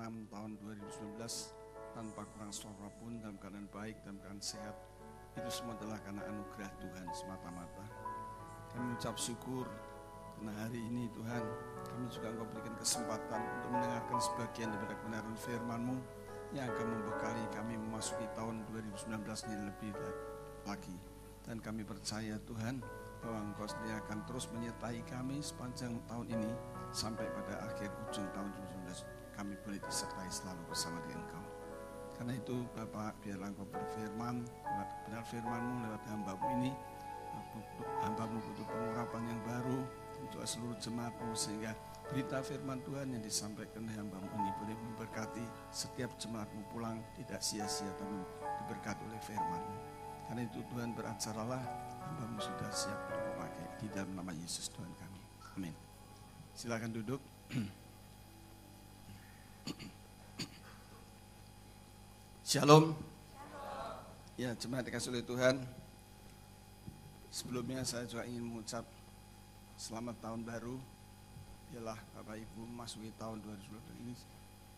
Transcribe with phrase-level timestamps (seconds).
[0.00, 1.20] 6 tahun 2019
[1.92, 4.76] tanpa kurang suara pun dalam keadaan baik, dalam keadaan sehat.
[5.36, 7.84] Itu semua adalah karena anugerah Tuhan semata-mata.
[8.72, 9.68] Kami ucap syukur
[10.40, 11.44] karena hari ini Tuhan
[11.84, 15.96] kami juga engkau berikan kesempatan untuk mendengarkan sebagian daripada kebenaran firman-Mu
[16.56, 19.20] yang akan membekali kami memasuki tahun 2019
[19.52, 19.92] ini lebih
[20.64, 20.96] lagi.
[21.44, 22.80] Dan kami percaya Tuhan
[23.20, 26.50] bahwa Engkau sendiri akan terus menyertai kami sepanjang tahun ini
[26.90, 28.50] sampai pada akhir ujung tahun
[29.40, 31.44] kami boleh disertai selalu bersama dengan Engkau.
[32.20, 36.70] Karena itu Bapak biarlah Engkau berfirman lewat benar firman-Mu lewat hambamu ini
[38.04, 39.80] hambamu butuh pengurapan yang baru
[40.20, 41.72] untuk seluruh jemaatmu sehingga
[42.12, 47.88] berita firman Tuhan yang disampaikan oleh hambamu ini boleh memberkati setiap jemaatmu pulang tidak sia-sia
[47.96, 49.76] tapi diberkati oleh firman-Mu.
[50.28, 51.64] Karena itu Tuhan beracaralah
[52.04, 55.22] hambamu sudah siap untuk memakai di dalam nama Yesus Tuhan kami.
[55.56, 55.74] Amin.
[56.52, 57.24] Silakan duduk.
[62.50, 62.98] Shalom.
[64.34, 65.62] Ya, jemaat dikasih oleh Tuhan.
[67.30, 68.82] Sebelumnya saya juga ingin mengucap
[69.78, 70.74] selamat tahun baru.
[71.70, 74.18] Ialah Bapak Ibu memasuki tahun 2020 ini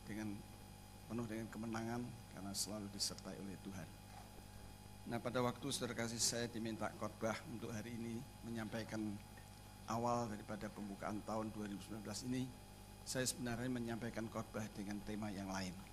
[0.04, 0.36] dengan
[1.08, 2.04] penuh dengan kemenangan
[2.36, 3.88] karena selalu disertai oleh Tuhan.
[5.08, 9.00] Nah pada waktu saudara kasih saya diminta khotbah untuk hari ini menyampaikan
[9.88, 12.44] awal daripada pembukaan tahun 2019 ini,
[13.08, 15.91] saya sebenarnya menyampaikan khotbah dengan tema yang lain.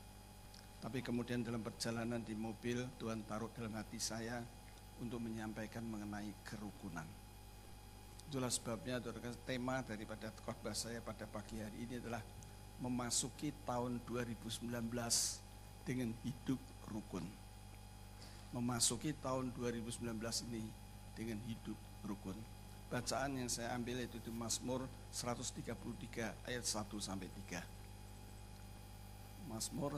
[0.80, 4.40] Tapi kemudian dalam perjalanan di mobil, Tuhan taruh dalam hati saya
[5.04, 7.04] untuk menyampaikan mengenai kerukunan.
[8.30, 9.02] Itulah sebabnya
[9.44, 12.24] tema daripada khotbah saya pada pagi hari ini adalah
[12.80, 14.70] memasuki tahun 2019
[15.84, 17.26] dengan hidup rukun.
[18.56, 20.16] Memasuki tahun 2019
[20.48, 20.64] ini
[21.18, 21.76] dengan hidup
[22.08, 22.38] rukun.
[22.90, 27.62] Bacaan yang saya ambil itu di Mazmur 133 ayat 1 sampai 3.
[29.50, 29.98] Mazmur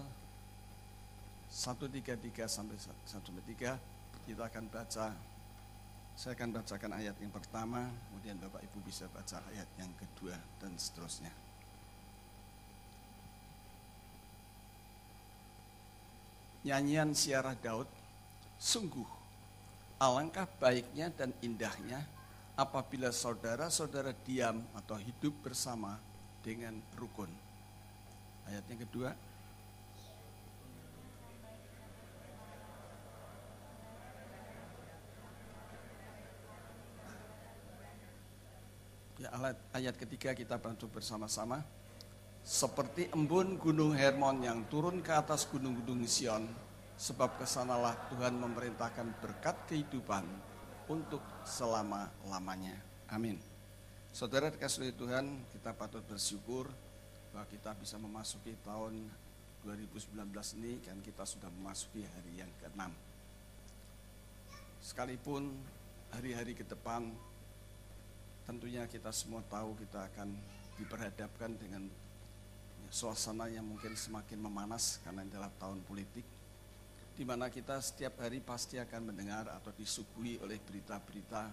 [1.51, 3.75] 133 sampai 1 sampai 3
[4.23, 5.11] kita akan baca.
[6.15, 10.71] Saya akan bacakan ayat yang pertama kemudian Bapak Ibu bisa baca ayat yang kedua dan
[10.79, 11.31] seterusnya.
[16.63, 17.89] Nyanyian siarah Daud
[18.55, 19.19] sungguh.
[19.99, 21.99] Alangkah baiknya dan indahnya
[22.55, 25.99] apabila saudara-saudara diam atau hidup bersama
[26.45, 27.29] dengan rukun.
[28.49, 29.09] Ayat yang kedua
[39.21, 39.29] Ya,
[39.69, 41.61] ayat ketiga kita bantu bersama-sama.
[42.41, 46.49] Seperti embun gunung Hermon yang turun ke atas gunung-gunung Sion,
[46.97, 50.25] sebab ke sanalah Tuhan memerintahkan berkat kehidupan
[50.89, 52.73] untuk selama-lamanya.
[53.13, 53.37] Amin.
[54.09, 56.65] Saudara dikasih Tuhan, kita patut bersyukur
[57.29, 59.05] bahwa kita bisa memasuki tahun
[59.61, 60.17] 2019
[60.57, 62.89] ini kan kita sudah memasuki hari yang ke-6.
[64.81, 65.53] Sekalipun
[66.09, 67.13] hari-hari ke depan
[68.45, 70.33] tentunya kita semua tahu kita akan
[70.81, 71.85] diperhadapkan dengan
[72.91, 76.25] suasana yang mungkin semakin memanas karena adalah tahun politik
[77.15, 81.51] di mana kita setiap hari pasti akan mendengar atau disuguhi oleh berita-berita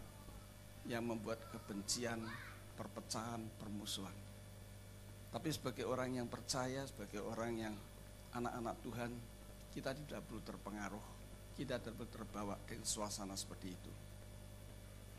[0.89, 2.25] yang membuat kebencian,
[2.79, 4.15] perpecahan, permusuhan.
[5.29, 7.75] Tapi sebagai orang yang percaya, sebagai orang yang
[8.33, 9.11] anak-anak Tuhan,
[9.77, 11.05] kita tidak perlu terpengaruh,
[11.53, 13.93] kita tidak perlu terbawa ke suasana seperti itu.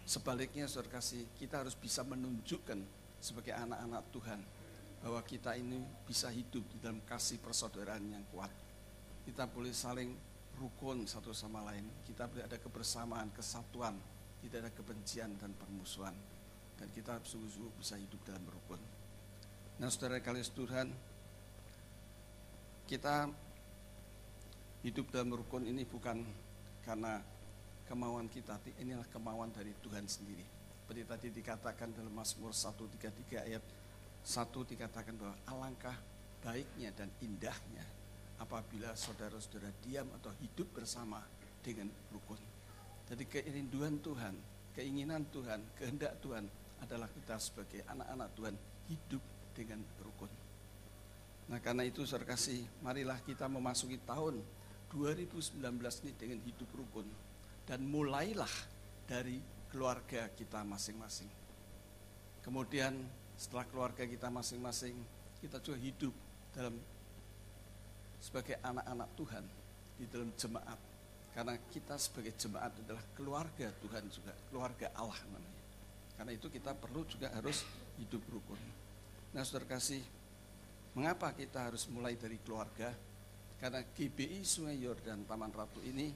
[0.09, 2.81] Sebaliknya saudara kasih, kita harus bisa menunjukkan
[3.21, 4.41] sebagai anak-anak Tuhan
[5.05, 8.49] bahwa kita ini bisa hidup di dalam kasih persaudaraan yang kuat.
[9.21, 10.09] Kita boleh saling
[10.57, 11.85] rukun satu sama lain.
[12.09, 13.93] Kita boleh ada kebersamaan, kesatuan,
[14.41, 16.17] tidak ada kebencian dan permusuhan.
[16.73, 18.81] Dan kita sungguh-sungguh bisa hidup dalam rukun.
[19.77, 20.89] Nah saudara kalian Tuhan,
[22.89, 23.29] kita
[24.81, 26.25] hidup dalam rukun ini bukan
[26.81, 27.21] karena
[27.89, 30.45] kemauan kita, inilah kemauan dari Tuhan sendiri.
[30.85, 33.65] Seperti tadi dikatakan dalam Mazmur 133 ayat
[34.21, 35.97] 1 dikatakan bahwa alangkah
[36.45, 37.85] baiknya dan indahnya
[38.37, 41.19] apabila saudara-saudara diam atau hidup bersama
[41.65, 42.39] dengan rukun.
[43.09, 44.33] Jadi keinginan Tuhan,
[44.77, 46.45] keinginan Tuhan, kehendak Tuhan
[46.85, 48.55] adalah kita sebagai anak-anak Tuhan
[48.87, 49.23] hidup
[49.57, 50.31] dengan rukun.
[51.49, 54.39] Nah karena itu saudara kasih, marilah kita memasuki tahun
[54.93, 55.57] 2019
[56.05, 57.28] ini dengan hidup rukun
[57.69, 58.49] dan mulailah
[59.05, 59.37] dari
[59.69, 61.29] keluarga kita masing-masing.
[62.41, 62.97] Kemudian
[63.37, 64.97] setelah keluarga kita masing-masing,
[65.37, 66.13] kita juga hidup
[66.49, 66.73] dalam
[68.17, 69.45] sebagai anak-anak Tuhan
[70.01, 70.79] di dalam jemaat.
[71.29, 75.61] Karena kita sebagai jemaat adalah keluarga Tuhan juga, keluarga Allah namanya.
[76.17, 77.61] Karena itu kita perlu juga harus
[78.01, 78.59] hidup rukun.
[79.29, 80.01] Nah saudara kasih,
[80.97, 82.89] mengapa kita harus mulai dari keluarga?
[83.61, 86.09] Karena GBI Sungai Yordan Taman Ratu ini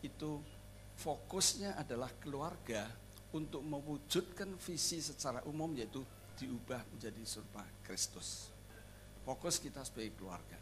[0.00, 0.57] itu
[0.98, 2.90] fokusnya adalah keluarga
[3.30, 6.02] untuk mewujudkan visi secara umum yaitu
[6.38, 8.50] diubah menjadi serupa Kristus.
[9.22, 10.58] Fokus kita sebagai keluarga.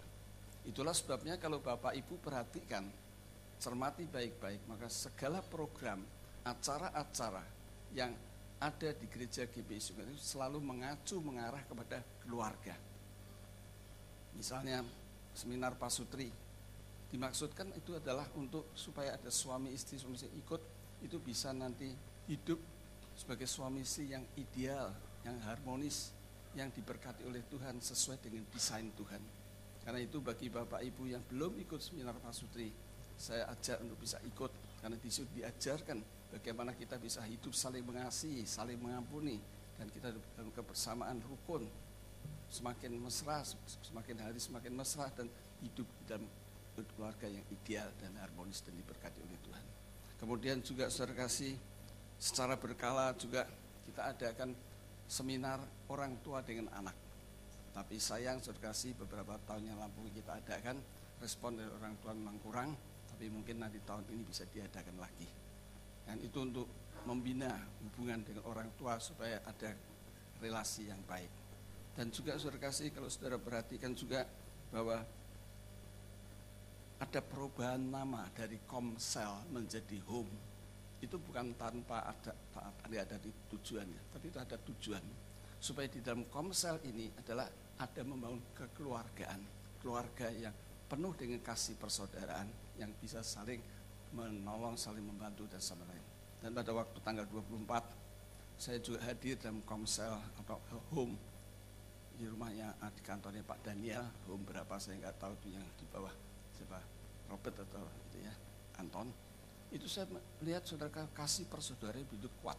[0.66, 2.82] Itulah sebabnya kalau Bapak Ibu perhatikan,
[3.62, 6.02] cermati baik-baik, maka segala program,
[6.42, 7.44] acara-acara
[7.94, 8.10] yang
[8.58, 12.74] ada di gereja GBI Sungai itu selalu mengacu mengarah kepada keluarga.
[14.34, 14.82] Misalnya
[15.36, 16.32] seminar pasutri
[17.11, 20.62] dimaksudkan itu adalah untuk supaya ada suami istri suami istri ikut
[21.06, 21.87] itu bisa nanti
[22.26, 22.58] hidup
[23.17, 24.93] sebagai suami istri yang ideal,
[25.25, 26.12] yang harmonis,
[26.53, 29.23] yang diberkati oleh Tuhan sesuai dengan desain Tuhan.
[29.87, 32.75] Karena itu bagi Bapak Ibu yang belum ikut seminar pasutri,
[33.17, 35.99] saya ajak untuk bisa ikut karena di situ diajarkan
[36.37, 39.41] bagaimana kita bisa hidup saling mengasihi, saling mengampuni
[39.79, 41.64] dan kita dalam kebersamaan rukun
[42.50, 43.41] semakin mesra,
[43.82, 45.31] semakin hari semakin mesra dan
[45.64, 46.26] hidup dalam
[46.84, 49.64] keluarga yang ideal dan harmonis dan diberkati oleh Tuhan.
[50.20, 51.56] Kemudian juga saudara kasih
[52.20, 53.49] secara berkala juga
[53.88, 54.52] kita adakan
[55.06, 56.96] seminar orang tua dengan anak.
[57.73, 60.76] Tapi sayang saudara kasih beberapa tahun yang lalu kita adakan
[61.23, 62.70] respon dari orang tua memang kurang,
[63.08, 65.29] tapi mungkin nanti tahun ini bisa diadakan lagi.
[66.05, 66.69] Dan itu untuk
[67.06, 67.52] membina
[67.84, 69.72] hubungan dengan orang tua supaya ada
[70.43, 71.31] relasi yang baik.
[71.96, 74.29] Dan juga saudara kasih kalau saudara perhatikan juga
[74.69, 75.00] bahwa
[76.96, 80.32] ada perubahan nama dari Komsel menjadi Home.
[80.96, 82.32] Itu bukan tanpa ada
[82.88, 85.04] ada, di tujuannya, tapi itu ada tujuan
[85.60, 89.40] supaya di dalam Komsel ini adalah ada membangun kekeluargaan,
[89.84, 90.54] keluarga yang
[90.88, 92.48] penuh dengan kasih persaudaraan
[92.81, 93.60] yang bisa saling
[94.16, 96.04] menolong, saling membantu dan sama lain.
[96.40, 100.56] Dan pada waktu tanggal 24 saya juga hadir dalam Komsel atau
[100.96, 101.16] Home
[102.16, 106.25] di rumahnya di kantornya Pak Daniel, home berapa saya nggak tahu itu yang di bawah
[106.56, 106.81] siapa?
[107.29, 108.35] Robert atau itu ya?
[108.81, 109.12] Anton.
[109.69, 110.08] Itu saya
[110.41, 112.56] lihat saudara kasih persaudaraan begitu kuat.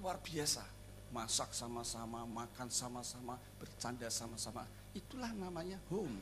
[0.00, 0.64] Luar biasa.
[1.12, 4.64] Masak sama-sama makan sama-sama bercanda sama-sama.
[4.96, 6.18] Itulah namanya home.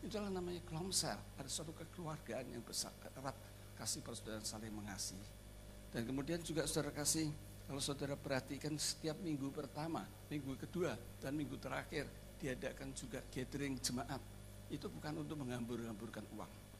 [0.00, 3.36] Itulah namanya kelomsel ada suatu kekeluargaan yang besar erat.
[3.76, 5.28] Kasih persaudaraan saling mengasihi.
[5.92, 7.28] Dan kemudian juga saudara kasih
[7.68, 12.08] kalau saudara perhatikan setiap minggu pertama minggu kedua dan minggu terakhir
[12.40, 14.18] diadakan juga gathering jemaat
[14.70, 16.70] itu bukan untuk menghambur-hamburkan uang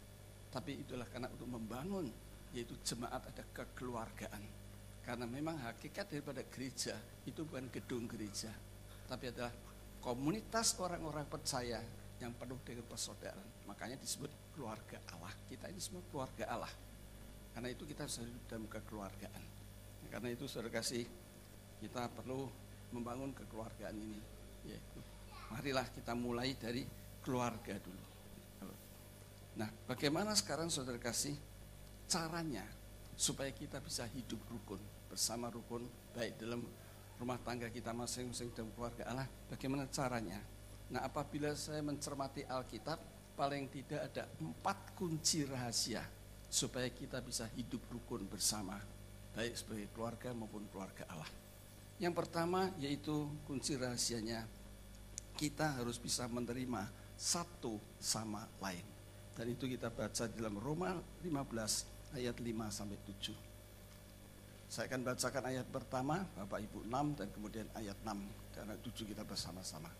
[0.50, 2.10] tapi itulah karena untuk membangun
[2.50, 4.42] yaitu jemaat ada kekeluargaan.
[5.06, 6.94] Karena memang hakikat daripada gereja
[7.24, 8.50] itu bukan gedung gereja,
[9.06, 9.50] tapi adalah
[10.02, 11.80] komunitas orang-orang percaya
[12.20, 13.64] yang penuh dengan persaudaraan.
[13.70, 15.32] Makanya disebut keluarga Allah.
[15.48, 16.70] Kita ini semua keluarga Allah.
[17.54, 19.44] Karena itu kita harus hidup dalam kekeluargaan.
[20.10, 21.06] Karena itu saudara kasih,
[21.80, 22.46] kita perlu
[22.92, 24.20] membangun kekeluargaan ini.
[24.68, 25.00] Yaitu,
[25.48, 26.84] marilah kita mulai dari
[27.24, 28.04] keluarga dulu.
[29.60, 31.36] Nah, bagaimana sekarang saudara kasih
[32.08, 32.64] caranya
[33.18, 35.84] supaya kita bisa hidup rukun bersama rukun
[36.16, 36.64] baik dalam
[37.20, 39.28] rumah tangga kita masing-masing dalam keluarga Allah.
[39.52, 40.40] Bagaimana caranya?
[40.90, 42.98] Nah, apabila saya mencermati Alkitab,
[43.36, 46.02] paling tidak ada empat kunci rahasia
[46.50, 48.80] supaya kita bisa hidup rukun bersama
[49.36, 51.30] baik sebagai keluarga maupun keluarga Allah.
[52.00, 54.48] Yang pertama yaitu kunci rahasianya
[55.36, 56.88] kita harus bisa menerima
[57.20, 58.80] satu sama lain.
[59.36, 63.36] Dan itu kita baca dalam Roma 15 ayat 5 sampai 7.
[64.70, 69.04] Saya akan bacakan ayat pertama, Bapak Ibu 6 dan kemudian ayat 6 dan ayat 7
[69.04, 69.92] kita bersama-sama.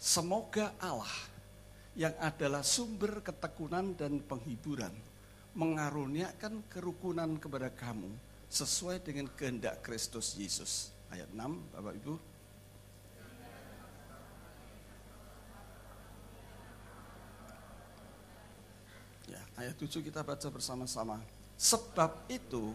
[0.00, 1.14] Semoga Allah
[1.94, 4.92] yang adalah sumber ketekunan dan penghiburan
[5.54, 8.08] mengaruniakan kerukunan kepada kamu
[8.50, 10.94] sesuai dengan kehendak Kristus Yesus.
[11.10, 12.29] Ayat 6, Bapak Ibu.
[19.60, 21.20] Ayat 7 kita baca bersama-sama.
[21.60, 22.72] Sebab itu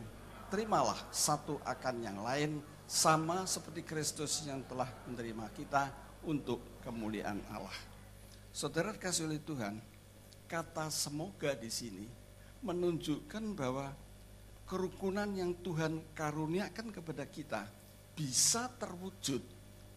[0.54, 5.90] terimalah satu akan yang lain sama seperti Kristus yang telah menerima kita
[6.30, 7.74] untuk kemuliaan Allah.
[8.54, 9.82] Saudara kasih oleh Tuhan,
[10.46, 12.06] kata semoga di sini
[12.62, 13.90] menunjukkan bahwa
[14.70, 17.66] kerukunan yang Tuhan karuniakan kepada kita
[18.14, 19.42] bisa terwujud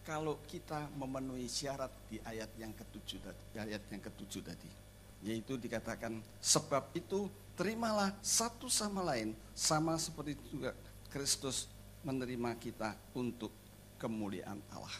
[0.01, 4.88] kalau kita memenuhi syarat di ayat yang ketujuh tadi, ayat yang ketujuh tadi
[5.23, 7.27] yaitu dikatakan sebab itu
[7.59, 10.71] terimalah satu sama lain sama seperti juga
[11.11, 11.67] Kristus
[12.07, 13.51] menerima kita untuk
[13.99, 14.95] kemuliaan Allah.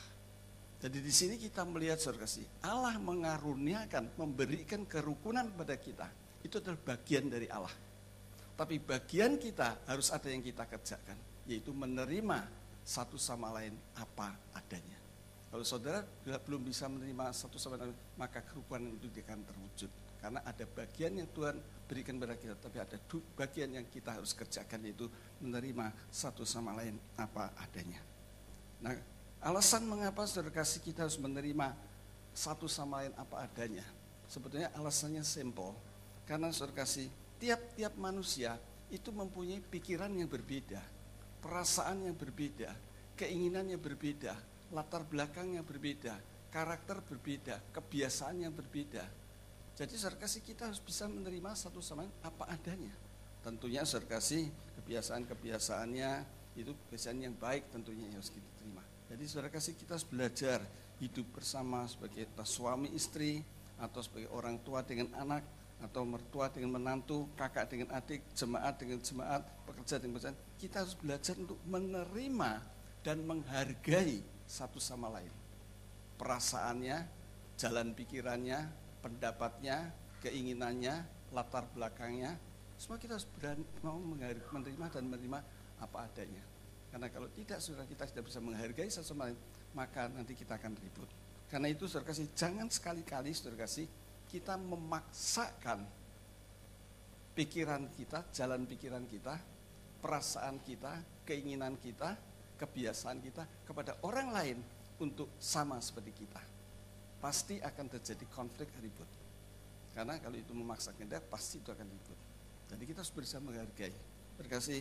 [0.79, 6.07] Jadi di sini kita melihat saudara kasih, Allah mengaruniakan, memberikan kerukunan pada kita.
[6.39, 7.71] Itu adalah bagian dari Allah.
[8.55, 12.47] Tapi bagian kita harus ada yang kita kerjakan, yaitu menerima
[12.83, 14.99] satu sama lain apa adanya.
[15.51, 19.91] Kalau saudara belum bisa menerima satu sama lain, maka kerukunan itu akan terwujud.
[20.19, 21.55] Karena ada bagian yang Tuhan
[21.88, 22.97] berikan kepada kita, tapi ada
[23.39, 25.07] bagian yang kita harus kerjakan yaitu
[25.39, 28.03] menerima satu sama lain apa adanya.
[28.83, 28.93] Nah,
[29.39, 31.71] alasan mengapa saudara kasih kita harus menerima
[32.35, 33.83] satu sama lain apa adanya.
[34.29, 35.73] Sebetulnya alasannya simple.
[36.27, 37.09] Karena saudara kasih,
[37.41, 38.59] tiap-tiap manusia
[38.93, 40.83] itu mempunyai pikiran yang berbeda,
[41.41, 42.69] perasaan yang berbeda,
[43.17, 44.38] keinginan yang berbeda,
[44.69, 46.13] latar belakang yang berbeda,
[46.53, 49.05] karakter berbeda, kebiasaan yang berbeda.
[49.79, 52.91] Jadi serkasi kita harus bisa menerima satu sama lain apa adanya.
[53.39, 56.12] Tentunya serkasi kebiasaan-kebiasaannya
[56.59, 58.83] itu kebiasaan yang baik tentunya yang harus kita terima.
[59.07, 60.59] Jadi saudara kasih kita harus belajar
[61.00, 63.39] hidup bersama sebagai suami istri
[63.79, 65.48] atau sebagai orang tua dengan anak
[65.79, 70.39] atau mertua dengan menantu, kakak dengan adik, jemaat dengan jemaat, pekerja dengan pekerjaan.
[70.59, 72.51] Kita harus belajar untuk menerima
[73.00, 75.31] dan menghargai satu sama lain.
[76.19, 77.07] Perasaannya,
[77.55, 79.91] jalan pikirannya, pendapatnya,
[80.23, 82.35] keinginannya, latar belakangnya,
[82.79, 85.39] semua kita harus berani mau menerima dan menerima
[85.83, 86.43] apa adanya.
[86.89, 89.37] Karena kalau tidak saudara kita tidak bisa menghargai satu sama lain,
[89.75, 91.09] maka nanti kita akan ribut.
[91.51, 93.85] Karena itu saudara kasih, jangan sekali-kali saudara kasih
[94.29, 95.85] kita memaksakan
[97.35, 99.37] pikiran kita, jalan pikiran kita,
[100.01, 102.17] perasaan kita, keinginan kita,
[102.57, 104.57] kebiasaan kita kepada orang lain
[104.99, 106.48] untuk sama seperti kita
[107.19, 109.07] pasti akan terjadi konflik ribut.
[109.93, 112.19] Karena kalau itu memaksa kehendak, pasti itu akan ribut.
[112.71, 113.91] Jadi kita harus berusaha menghargai.
[114.39, 114.79] Berkasih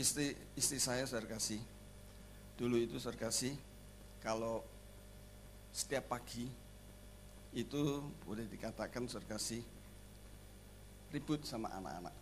[0.00, 1.60] istri istri saya saya kasih
[2.56, 3.52] dulu itu saya kasih
[4.24, 4.64] kalau
[5.76, 6.48] setiap pagi
[7.52, 7.80] itu
[8.24, 9.60] boleh dikatakan saya kasih
[11.12, 12.16] ribut sama anak-anak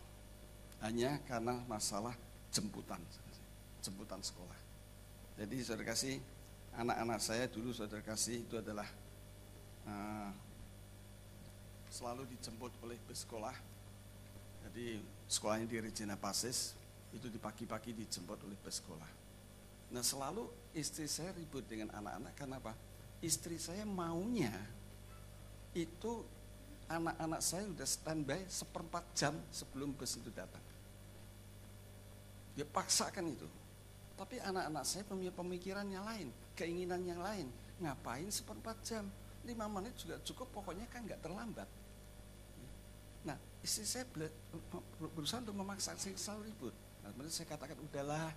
[0.82, 2.18] hanya karena masalah
[2.50, 2.98] jemputan
[3.78, 4.58] jemputan sekolah
[5.38, 6.18] jadi saya kasih
[6.78, 8.86] anak-anak saya dulu saudara kasih itu adalah
[9.82, 10.30] uh,
[11.90, 13.56] selalu dijemput oleh bus sekolah.
[14.68, 16.78] Jadi sekolahnya di Regina Pasis
[17.10, 19.10] itu di pagi-pagi dijemput oleh bus sekolah.
[19.90, 20.46] Nah selalu
[20.78, 22.72] istri saya ribut dengan anak-anak karena apa?
[23.18, 24.54] Istri saya maunya
[25.74, 26.22] itu
[26.86, 30.62] anak-anak saya sudah standby seperempat jam sebelum bus itu datang.
[32.54, 33.48] Dia paksakan itu.
[34.14, 37.46] Tapi anak-anak saya punya pemikiran yang lain, keinginan yang lain.
[37.78, 39.06] Ngapain seperempat jam?
[39.46, 41.70] Lima menit juga cukup, pokoknya kan nggak terlambat.
[43.22, 44.02] Nah, istri saya
[45.14, 46.74] berusaha untuk memaksa saya selalu ribut.
[47.06, 48.34] Nah, kemudian saya katakan, udahlah,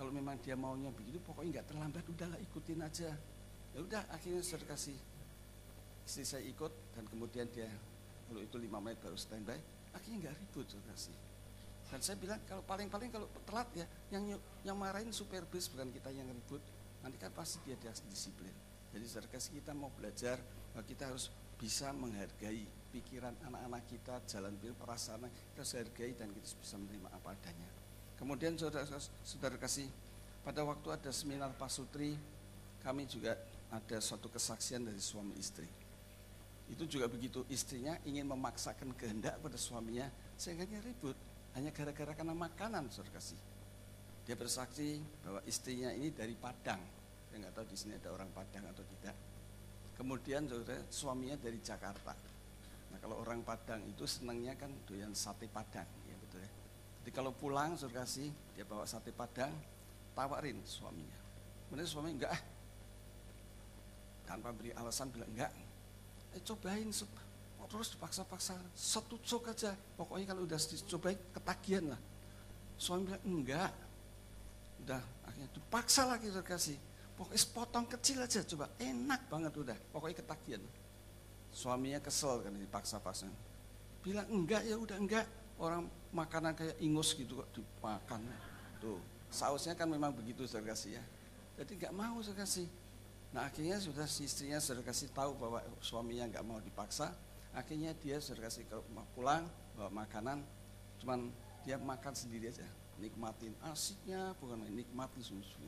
[0.00, 3.12] kalau memang dia maunya begitu, pokoknya nggak terlambat, udahlah ikutin aja.
[3.76, 4.96] Ya udah, akhirnya saya kasih
[6.10, 7.70] istri saya ikut dan kemudian dia
[8.26, 9.54] kalau itu lima menit baru standby,
[9.94, 11.16] akhirnya nggak ribut saya kasih.
[11.90, 16.10] Dan saya bilang kalau paling-paling kalau telat ya, yang yang marahin supir bis bukan kita
[16.10, 16.62] yang ribut.
[17.00, 18.52] Nanti kan pasti dia disiplin.
[18.90, 20.36] Jadi saudara kita mau belajar
[20.74, 26.28] bahwa kita harus bisa menghargai pikiran anak-anak kita, jalan bil perasaan kita harus hargai dan
[26.34, 27.68] kita bisa menerima apa adanya.
[28.18, 28.84] Kemudian saudara,
[29.24, 29.88] saudara kasih
[30.44, 32.16] pada waktu ada seminar pasutri
[32.80, 33.36] kami juga
[33.70, 35.68] ada suatu kesaksian dari suami istri.
[36.70, 41.14] Itu juga begitu istrinya ingin memaksakan kehendak pada suaminya sehingga ribut
[41.54, 43.38] hanya gara-gara karena makanan saudara kasih.
[44.30, 46.78] Dia bersaksi bahwa istrinya ini dari Padang.
[47.26, 49.18] Saya nggak tahu di sini ada orang Padang atau tidak.
[49.98, 52.14] Kemudian saudara suaminya dari Jakarta.
[52.94, 56.50] Nah kalau orang Padang itu senangnya kan doyan sate Padang, ya betul ya.
[57.02, 59.50] Jadi kalau pulang saudara kasih dia bawa sate Padang,
[60.14, 61.18] tawarin suaminya.
[61.66, 62.42] Kemudian suami enggak ah,
[64.30, 65.50] tanpa beri alasan bilang enggak.
[66.38, 66.86] Eh cobain
[67.66, 72.00] terus dipaksa-paksa satu cok aja pokoknya kalau udah dicobain ketagihan lah
[72.78, 73.89] suami bilang enggak
[74.84, 76.76] udah akhirnya dipaksa lagi kasih
[77.20, 78.72] pokoknya sepotong kecil aja coba.
[78.80, 80.62] Enak banget udah pokoknya ketagihan.
[81.52, 83.28] Suaminya kesel kan dipaksa-paksa
[84.00, 85.26] bilang enggak ya udah enggak.
[85.60, 88.24] Orang makanan kayak ingus gitu kok dimakan.
[88.80, 88.96] Tuh
[89.28, 91.04] sausnya kan memang begitu saya kasih ya.
[91.60, 92.64] Jadi nggak mau saya kasih.
[93.36, 97.12] Nah akhirnya sudah istrinya sudah kasih tahu bahwa suaminya nggak mau dipaksa.
[97.52, 98.64] Akhirnya dia sudah kasih
[99.12, 99.44] pulang
[99.76, 100.40] bawa makanan.
[100.96, 101.28] Cuman
[101.60, 102.64] dia makan sendiri aja
[103.00, 105.66] nikmatin asiknya bukan nikmatin susu.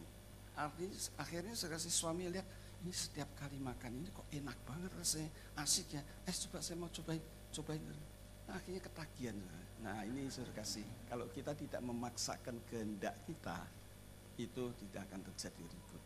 [0.52, 2.44] Artinya akhirnya saya kasih suami lihat
[2.84, 6.02] ini setiap kali makan ini kok enak banget rasanya asik ya.
[6.28, 7.82] Eh coba saya mau cobain cobain.
[8.46, 9.38] Nah, akhirnya ketagihan
[9.82, 10.84] nah ini saya kasih.
[11.08, 13.58] Kalau kita tidak memaksakan kehendak kita
[14.36, 16.02] itu tidak akan terjadi ribut.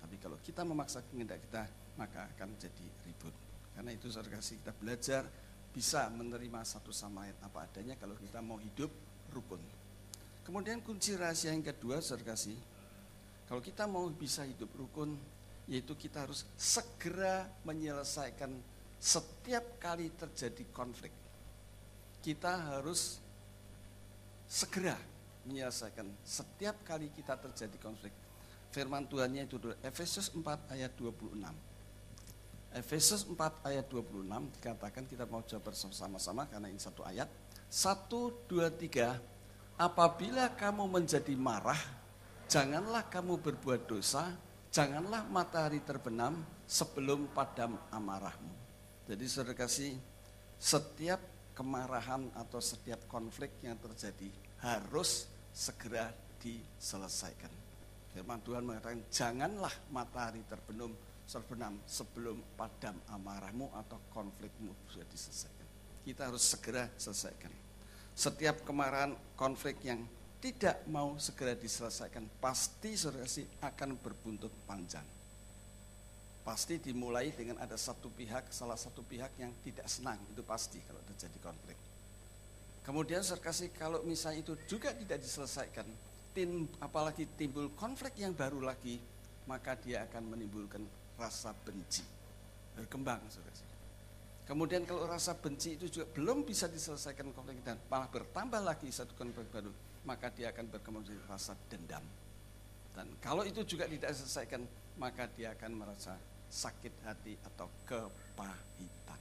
[0.00, 1.62] Tapi kalau kita memaksakan kehendak kita
[2.00, 3.34] maka akan jadi ribut.
[3.76, 5.22] Karena itu saudara kasih kita belajar
[5.70, 8.90] bisa menerima satu sama lain apa adanya kalau kita mau hidup
[9.30, 9.62] rukun.
[10.44, 12.56] Kemudian kunci rahasia yang kedua, saudara kasih,
[13.46, 15.14] kalau kita mau bisa hidup rukun,
[15.70, 18.50] yaitu kita harus segera menyelesaikan
[18.98, 21.14] setiap kali terjadi konflik.
[22.20, 23.22] Kita harus
[24.50, 24.98] segera
[25.46, 28.12] menyelesaikan setiap kali kita terjadi konflik.
[28.70, 31.42] Firman Tuhannya itu Efesus 4 ayat 26.
[32.70, 37.26] Efesus 4 ayat 26 dikatakan kita mau coba bersama-sama karena ini satu ayat.
[37.66, 39.18] Satu, dua, tiga.
[39.80, 41.80] Apabila kamu menjadi marah,
[42.52, 44.28] janganlah kamu berbuat dosa,
[44.68, 46.36] janganlah matahari terbenam
[46.68, 48.52] sebelum padam amarahmu.
[49.08, 49.96] Jadi saudara kasih,
[50.60, 51.16] setiap
[51.56, 54.28] kemarahan atau setiap konflik yang terjadi
[54.60, 56.12] harus segera
[56.44, 57.48] diselesaikan.
[58.12, 60.92] Firman Tuhan mengatakan janganlah matahari terbenam
[61.24, 65.68] terbenam sebelum padam amarahmu atau konflikmu sudah diselesaikan.
[66.04, 67.69] Kita harus segera selesaikan.
[68.20, 70.04] Setiap kemarahan konflik yang
[70.44, 73.24] tidak mau segera diselesaikan pasti saudara
[73.64, 75.08] akan berbuntut panjang.
[76.44, 81.00] Pasti dimulai dengan ada satu pihak, salah satu pihak yang tidak senang, itu pasti kalau
[81.08, 81.80] terjadi konflik.
[82.84, 85.88] Kemudian saudara kalau misalnya itu juga tidak diselesaikan,
[86.36, 89.00] tim, apalagi timbul konflik yang baru lagi,
[89.48, 90.84] maka dia akan menimbulkan
[91.16, 92.04] rasa benci.
[92.76, 93.69] Berkembang, saudara.
[94.50, 99.14] Kemudian kalau rasa benci itu juga belum bisa diselesaikan konflik dan malah bertambah lagi satu
[99.14, 99.70] konflik baru,
[100.02, 102.02] maka dia akan berkembang menjadi rasa dendam.
[102.90, 104.66] Dan kalau itu juga tidak diselesaikan,
[104.98, 106.18] maka dia akan merasa
[106.50, 109.20] sakit hati atau kepahitan.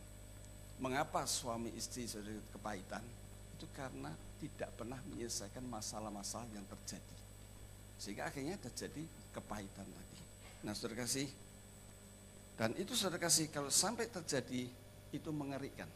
[0.81, 3.05] Mengapa suami istri sudah kepahitan?
[3.53, 4.09] Itu karena
[4.41, 7.17] tidak pernah menyelesaikan masalah-masalah yang terjadi.
[8.01, 10.21] Sehingga akhirnya terjadi kepahitan lagi.
[10.65, 11.29] Nah saudara kasih,
[12.57, 15.87] dan itu saudara kasih kalau sampai terjadi itu mengerikan.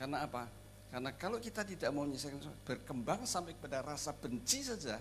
[0.00, 0.48] Karena apa?
[0.90, 4.98] Karena kalau kita tidak mau menyelesaikan berkembang sampai kepada rasa benci saja,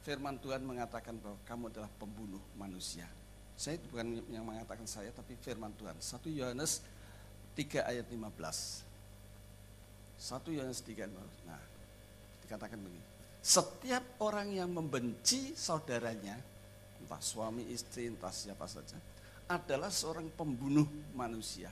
[0.00, 3.04] firman Tuhan mengatakan bahwa kamu adalah pembunuh manusia.
[3.52, 5.92] Saya bukan yang mengatakan saya, tapi firman Tuhan.
[6.00, 6.80] 1 Yohanes
[7.52, 8.88] 3 ayat 15.
[10.16, 11.04] 1 Yohanes 3
[11.44, 11.60] Nah,
[12.40, 13.04] dikatakan begini.
[13.44, 16.40] Setiap orang yang membenci saudaranya,
[17.00, 18.96] entah suami istri, entah siapa saja,
[19.48, 21.68] adalah seorang pembunuh manusia.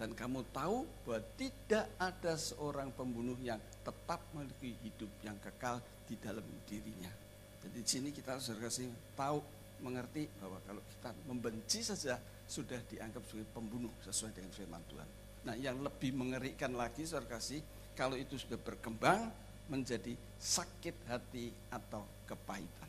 [0.00, 5.76] Dan kamu tahu bahwa tidak ada seorang pembunuh yang tetap memiliki hidup yang kekal
[6.08, 7.12] di dalam dirinya.
[7.60, 9.44] Jadi di sini kita harus kasih tahu,
[9.84, 12.16] mengerti bahwa kalau kita membenci saja
[12.48, 15.08] sudah dianggap sebagai pembunuh sesuai dengan firman Tuhan.
[15.44, 17.60] Nah yang lebih mengerikan lagi saudara kasih,
[17.92, 19.28] kalau itu sudah berkembang
[19.68, 22.88] menjadi sakit hati atau kepahitan.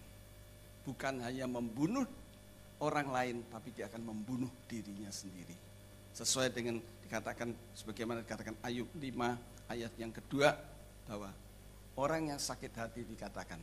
[0.88, 2.08] Bukan hanya membunuh
[2.80, 5.54] orang lain, tapi dia akan membunuh dirinya sendiri.
[6.15, 9.04] Sesuai dengan dikatakan, sebagaimana dikatakan Ayub 5
[9.67, 10.56] ayat yang kedua,
[11.04, 11.28] bahwa
[12.00, 13.60] orang yang sakit hati dikatakan,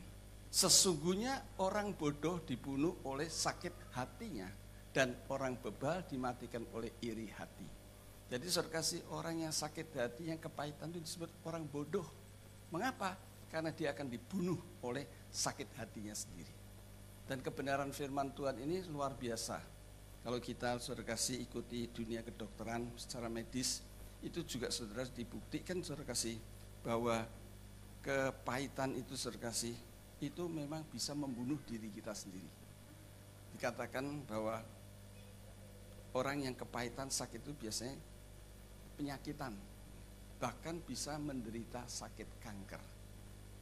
[0.53, 4.45] sesungguhnya orang bodoh dibunuh oleh sakit hatinya,
[4.93, 7.65] dan orang bebal dimatikan oleh iri hati.
[8.29, 12.05] Jadi saudara kasih orang yang sakit hati, yang kepahitan itu disebut orang bodoh.
[12.69, 13.17] Mengapa?
[13.49, 16.53] Karena dia akan dibunuh oleh sakit hatinya sendiri.
[17.25, 19.78] Dan kebenaran firman Tuhan ini luar biasa.
[20.19, 23.79] Kalau kita saudara kasih ikuti dunia kedokteran secara medis,
[24.19, 26.35] itu juga saudara dibuktikan saudara kasih
[26.83, 27.23] bahwa
[28.03, 29.75] kepahitan itu saudara kasih
[30.19, 32.47] itu memang bisa membunuh diri kita sendiri.
[33.55, 34.59] Dikatakan bahwa
[36.11, 37.95] orang yang kepahitan sakit itu biasanya
[38.99, 39.55] penyakitan,
[40.43, 42.83] bahkan bisa menderita sakit kanker.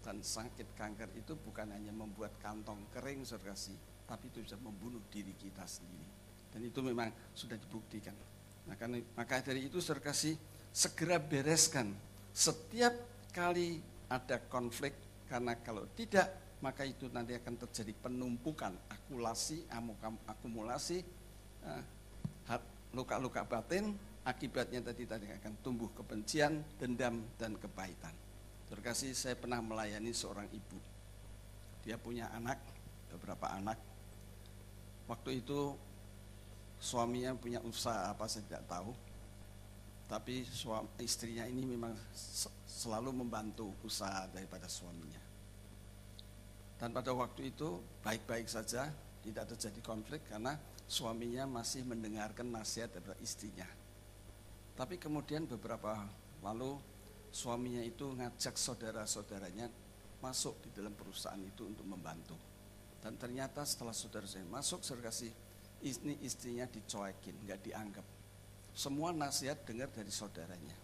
[0.02, 3.78] Dan sakit kanker itu bukan hanya membuat kantong kering surgasi,
[4.10, 6.27] tapi itu bisa membunuh diri kita sendiri.
[6.58, 8.18] Dan itu memang sudah dibuktikan.
[8.66, 10.34] Nah, karena, maka dari itu surgasi
[10.74, 11.94] segera bereskan
[12.34, 12.98] setiap
[13.30, 13.78] kali
[14.10, 14.98] ada konflik
[15.30, 19.70] karena kalau tidak maka itu nanti akan terjadi penumpukan akumulasi
[20.26, 21.06] akumulasi
[21.62, 21.84] eh,
[22.98, 23.94] luka-luka batin
[24.28, 28.12] akibatnya tadi tadi akan tumbuh kebencian, dendam dan kepahitan.
[28.68, 30.76] Terkasih saya pernah melayani seorang ibu.
[31.88, 32.60] Dia punya anak,
[33.08, 33.80] beberapa anak.
[35.08, 35.72] Waktu itu
[36.78, 38.92] suaminya punya usaha apa saya tidak tahu.
[40.08, 41.92] Tapi suami, istrinya ini memang
[42.64, 45.20] selalu membantu usaha daripada suaminya.
[46.80, 48.88] Dan pada waktu itu baik-baik saja,
[49.26, 50.56] tidak terjadi konflik karena
[50.88, 53.68] suaminya masih mendengarkan nasihat dari istrinya
[54.78, 56.06] tapi kemudian beberapa
[56.46, 56.78] lalu
[57.34, 59.74] suaminya itu ngajak saudara-saudaranya
[60.22, 62.38] masuk di dalam perusahaan itu untuk membantu.
[63.02, 65.34] Dan ternyata setelah saudara saya masuk, saya kasih
[65.86, 68.06] ini istrinya dicuekin, nggak dianggap.
[68.74, 70.78] Semua nasihat dengar dari saudaranya.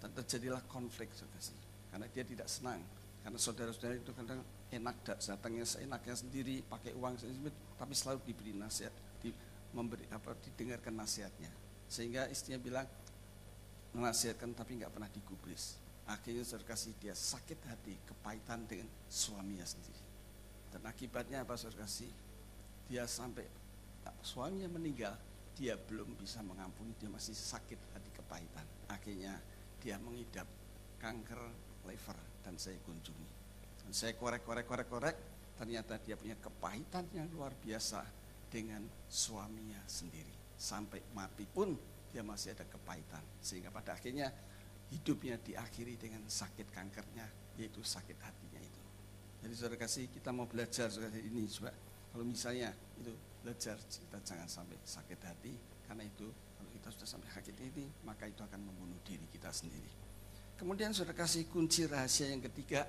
[0.00, 1.56] Dan terjadilah konflik, kasih.
[1.88, 2.82] Karena dia tidak senang
[3.24, 7.48] Karena saudara-saudara itu kadang enak datangnya seenaknya sendiri, pakai uang sendiri,
[7.80, 8.92] tapi selalu diberi nasihat,
[9.24, 9.32] di,
[9.72, 11.48] memberi apa didengarkan nasihatnya.
[11.88, 12.84] Sehingga istrinya bilang
[13.96, 15.80] menasihatkan tapi nggak pernah digubris.
[16.04, 20.04] Akhirnya saudara kasih dia sakit hati, kepahitan dengan suaminya sendiri.
[20.68, 22.12] Dan akibatnya apa saudara kasih?
[22.92, 23.48] Dia sampai
[24.20, 25.14] suaminya meninggal,
[25.54, 28.66] dia belum bisa mengampuni, dia masih sakit hati kepahitan.
[28.90, 29.38] Akhirnya
[29.78, 30.48] dia mengidap
[30.98, 31.40] kanker
[31.86, 33.28] liver dan saya kunjungi.
[33.84, 35.16] Dan saya korek-korek korek-korek,
[35.54, 38.02] ternyata dia punya kepahitan yang luar biasa
[38.48, 40.56] dengan suaminya sendiri.
[40.56, 41.76] Sampai mati pun
[42.10, 43.22] dia masih ada kepahitan.
[43.38, 44.32] Sehingga pada akhirnya
[44.90, 47.26] hidupnya diakhiri dengan sakit kankernya,
[47.60, 48.82] yaitu sakit hatinya itu.
[49.44, 51.70] Jadi saudara kasih kita mau belajar saudara ini coba
[52.14, 52.70] kalau misalnya
[53.02, 53.10] itu
[53.42, 55.50] belajar kita jangan sampai sakit hati
[55.90, 59.90] karena itu kalau kita sudah sampai sakit hati maka itu akan membunuh diri kita sendiri.
[60.54, 62.86] Kemudian sudah kasih kunci rahasia yang ketiga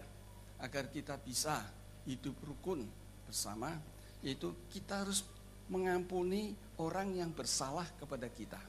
[0.61, 1.65] agar kita bisa
[2.05, 2.85] hidup rukun
[3.25, 3.73] bersama
[4.21, 5.25] yaitu kita harus
[5.73, 8.61] mengampuni orang yang bersalah kepada kita.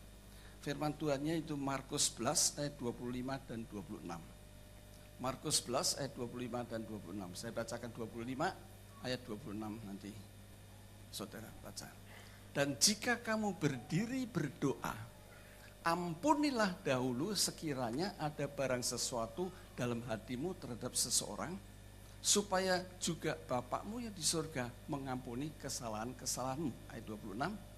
[0.65, 5.21] Firman Tuhannya itu Markus 11 ayat 25 dan 26.
[5.21, 7.37] Markus 11 ayat 25 dan 26.
[7.37, 10.36] Saya bacakan 25 ayat 26 nanti.
[11.11, 11.89] Saudara baca.
[12.57, 14.97] Dan jika kamu berdiri berdoa,
[15.85, 21.53] ampunilah dahulu sekiranya ada barang sesuatu dalam hatimu terhadap seseorang,
[22.25, 26.73] supaya juga Bapakmu yang di surga mengampuni kesalahan-kesalahanmu.
[26.91, 27.77] Ayat 26.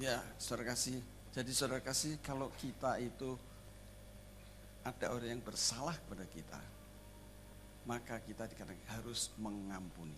[0.00, 0.96] Ya, saudara kasih.
[1.30, 3.36] Jadi saudara kasih kalau kita itu
[4.84, 6.60] ada orang yang bersalah kepada kita,
[7.84, 10.16] maka kita dikatakan harus mengampuni.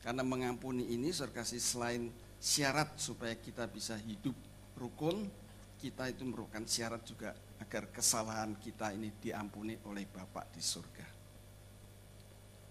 [0.00, 2.08] Karena mengampuni ini saudara kasih selain
[2.40, 4.36] syarat supaya kita bisa hidup
[4.78, 5.28] rukun,
[5.76, 11.06] kita itu merupakan syarat juga agar kesalahan kita ini diampuni oleh Bapak di surga.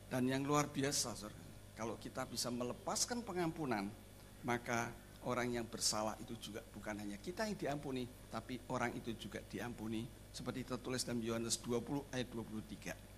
[0.09, 1.17] Dan yang luar biasa,
[1.75, 3.89] kalau kita bisa melepaskan pengampunan,
[4.45, 4.93] maka
[5.25, 10.05] orang yang bersalah itu juga bukan hanya kita yang diampuni, tapi orang itu juga diampuni.
[10.35, 13.15] Seperti tertulis dalam Yohanes 20 ayat 23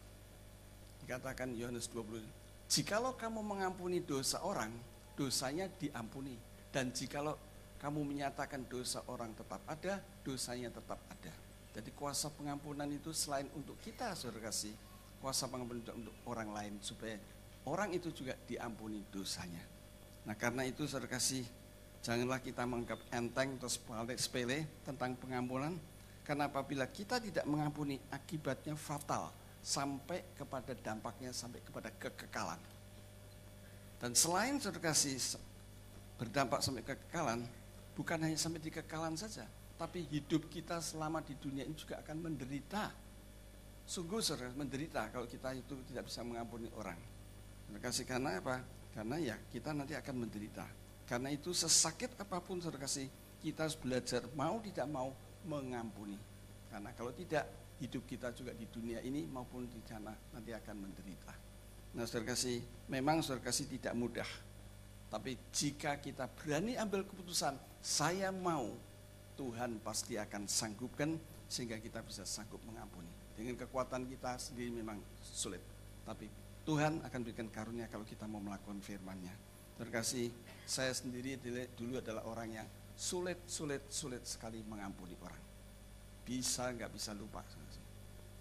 [1.08, 2.20] dikatakan Yohanes 20,
[2.67, 4.76] jikalau kamu mengampuni dosa orang,
[5.15, 6.36] dosanya diampuni.
[6.67, 7.39] Dan jikalau
[7.80, 11.32] kamu menyatakan dosa orang tetap ada, dosanya tetap ada.
[11.72, 14.76] Jadi kuasa pengampunan itu selain untuk kita, saudara kasih,
[15.24, 17.15] kuasa pengampunan juga untuk orang lain, supaya
[17.63, 19.63] orang itu juga diampuni dosanya.
[20.28, 21.48] Nah karena itu saudara kasih,
[22.01, 23.69] janganlah kita menganggap enteng atau
[24.15, 25.75] sepele tentang pengampunan,
[26.27, 29.31] karena apabila kita tidak mengampuni, akibatnya fatal
[29.63, 32.60] sampai kepada dampaknya sampai kepada kekekalan.
[33.97, 35.17] Dan selain saudara kasih
[36.21, 37.43] berdampak sampai kekekalan,
[37.97, 39.43] bukan hanya sampai di kekekalan saja,
[39.75, 42.93] tapi hidup kita selama di dunia ini juga akan menderita.
[43.88, 46.99] Sungguh saudara menderita kalau kita itu tidak bisa mengampuni orang.
[47.67, 48.63] Terima kasih karena apa?
[48.91, 50.87] Karena ya kita nanti akan menderita.
[51.08, 53.08] Karena itu sesakit apa pun saudara kasih,
[53.39, 55.15] kita harus belajar mau tidak mau
[55.48, 56.20] mengampuni.
[56.67, 57.48] Karena kalau tidak
[57.80, 61.34] hidup kita juga di dunia ini maupun di sana nanti akan menderita.
[61.96, 62.60] Nah saudara kasih,
[62.91, 64.28] memang saudara kasih tidak mudah.
[65.08, 68.76] Tapi jika kita berani ambil keputusan, saya mau,
[69.39, 71.15] Tuhan pasti akan sanggupkan
[71.48, 73.08] sehingga kita bisa sanggup mengampuni.
[73.32, 75.63] Dengan kekuatan kita sendiri memang sulit.
[76.04, 76.28] Tapi
[76.67, 79.46] Tuhan akan berikan karunia kalau kita mau melakukan firman-Nya.
[79.77, 80.33] Terkasih,
[80.65, 81.37] saya sendiri
[81.77, 85.43] dulu adalah orang yang sulit, sulit, sulit sekali mengampuni orang.
[86.25, 87.45] Bisa nggak bisa lupa.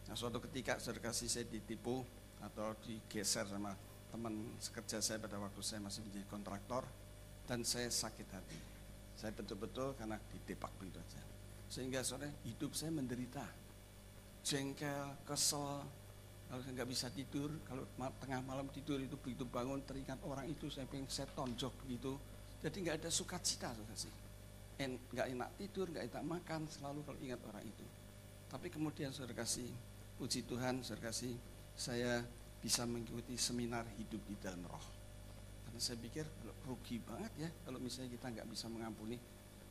[0.07, 2.03] Nah suatu ketika saudara kasih saya ditipu
[2.41, 3.75] atau digeser sama
[4.11, 6.83] teman sekerja saya pada waktu saya masih menjadi kontraktor
[7.45, 8.61] dan saya sakit hati.
[9.17, 11.23] Saya betul-betul karena didepak begitu aja.
[11.67, 13.45] Sehingga sore hidup saya menderita.
[14.47, 15.83] Jengkel, kesel,
[16.47, 17.83] kalau saya nggak bisa tidur, kalau
[18.23, 22.15] tengah malam tidur itu begitu bangun teringat orang itu saya pengen saya tonjok begitu.
[22.63, 24.15] Jadi nggak ada sukacita saudara sih.
[24.79, 27.87] Nggak enak tidur, nggak enak makan, selalu kalau ingat orang itu.
[28.47, 29.67] Tapi kemudian saudara kasih
[30.17, 31.35] puji Tuhan saya kasih
[31.77, 32.25] saya
[32.63, 34.87] bisa mengikuti seminar hidup di dalam roh.
[35.67, 36.25] Karena saya pikir
[36.65, 39.19] rugi banget ya kalau misalnya kita nggak bisa mengampuni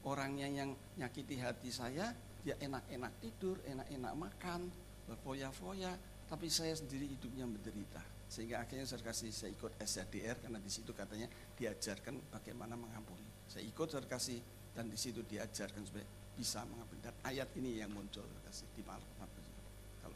[0.06, 0.70] orangnya yang
[1.02, 2.14] nyakiti hati saya,
[2.46, 4.70] dia enak-enak tidur, enak-enak makan,
[5.10, 8.02] berfoya-foya, tapi saya sendiri hidupnya menderita.
[8.26, 13.26] Sehingga akhirnya saya kasih saya ikut SHDR karena di situ katanya diajarkan bagaimana mengampuni.
[13.46, 14.42] Saya ikut saya kasih
[14.74, 17.00] dan di situ diajarkan supaya bisa mengampuni.
[17.06, 19.06] Dan ayat ini yang muncul kasih di malam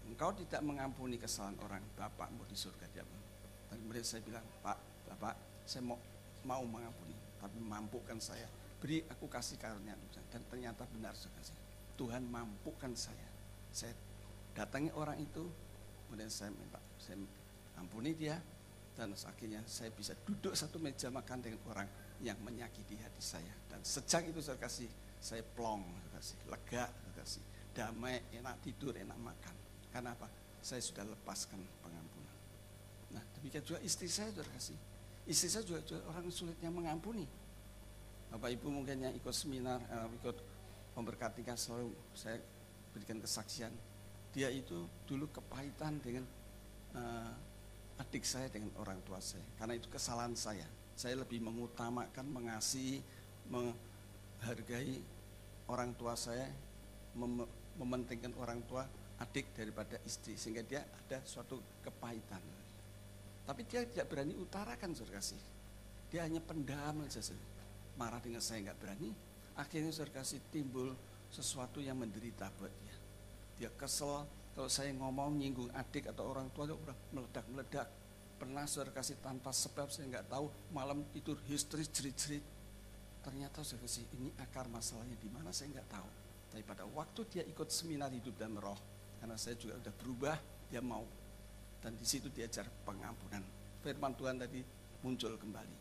[0.09, 3.05] engkau tidak mengampuni kesalahan orang, Bapakmu di surga dia.
[3.69, 5.37] Dan kemudian saya bilang, Pak, Bapak,
[5.69, 6.01] saya mau,
[6.43, 9.91] mau mengampuni, tapi mampukan saya beri aku kasih karunia
[10.31, 11.55] dan ternyata benar kasih
[11.99, 13.27] Tuhan mampukan saya
[13.75, 13.91] saya
[14.55, 15.51] datangi orang itu
[16.09, 17.21] kemudian saya minta saya
[17.77, 18.41] ampuni dia
[18.97, 21.87] dan akhirnya saya bisa duduk satu meja makan dengan orang
[22.19, 23.53] yang menyakiti hati saya.
[23.69, 24.89] Dan sejak itu saya kasih
[25.21, 29.55] saya plong saya kasih lega saya kasih damai enak tidur enak makan.
[29.93, 30.27] Karena apa?
[30.59, 32.37] Saya sudah lepaskan pengampunan.
[33.15, 34.75] Nah demikian juga istri saya sudah kasih.
[35.29, 37.23] Istri saya juga, juga orang sulit yang mengampuni.
[38.33, 40.35] Bapak ibu mungkin yang ikut seminar uh, ikut
[40.97, 42.41] memberkati selalu saya
[42.91, 43.71] berikan kesaksian
[44.29, 46.25] dia itu dulu kepahitan dengan
[46.95, 47.33] uh,
[48.01, 49.43] adik saya dengan orang tua saya.
[49.57, 50.65] Karena itu kesalahan saya.
[50.93, 52.99] Saya lebih mengutamakan mengasihi
[53.49, 54.99] menghargai
[55.71, 56.47] orang tua saya
[57.15, 57.47] mem
[57.79, 58.83] mementingkan orang tua
[59.23, 60.35] adik daripada istri.
[60.35, 62.43] Sehingga dia ada suatu kepahitan.
[63.47, 65.41] Tapi dia tidak berani utarakan saudara kasih
[66.09, 67.37] dia hanya pendam saja
[67.93, 69.13] marah dengan saya nggak berani.
[69.53, 70.97] Akhirnya saudara kasih timbul
[71.29, 72.98] sesuatu yang menderita buat dia
[73.59, 74.23] dia kesel
[74.55, 77.87] kalau saya ngomong nyinggung adik atau orang tua udah meledak-meledak.
[78.39, 80.47] Pernah saudara kasih tanpa sebab saya nggak tahu.
[80.71, 82.43] Malam tidur histeris jerit-jerit.
[83.19, 85.51] Ternyata saya kasih ini akar masalahnya di mana?
[85.51, 86.09] Saya nggak tahu.
[86.55, 88.79] Tapi pada waktu dia ikut seminar hidup dan roh
[89.19, 90.35] karena saya juga udah berubah
[90.71, 91.03] dia mau.
[91.83, 93.43] Dan di situ diajar pengampunan.
[93.83, 94.63] Firman Tuhan tadi
[95.03, 95.77] muncul kembali.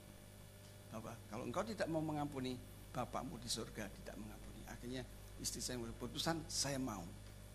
[0.95, 2.59] Bahwa kalau engkau tidak mau mengampuni
[2.91, 4.63] bapakmu di surga tidak mengampuni.
[4.67, 5.03] Akhirnya
[5.39, 7.03] istri saya berputusan saya mau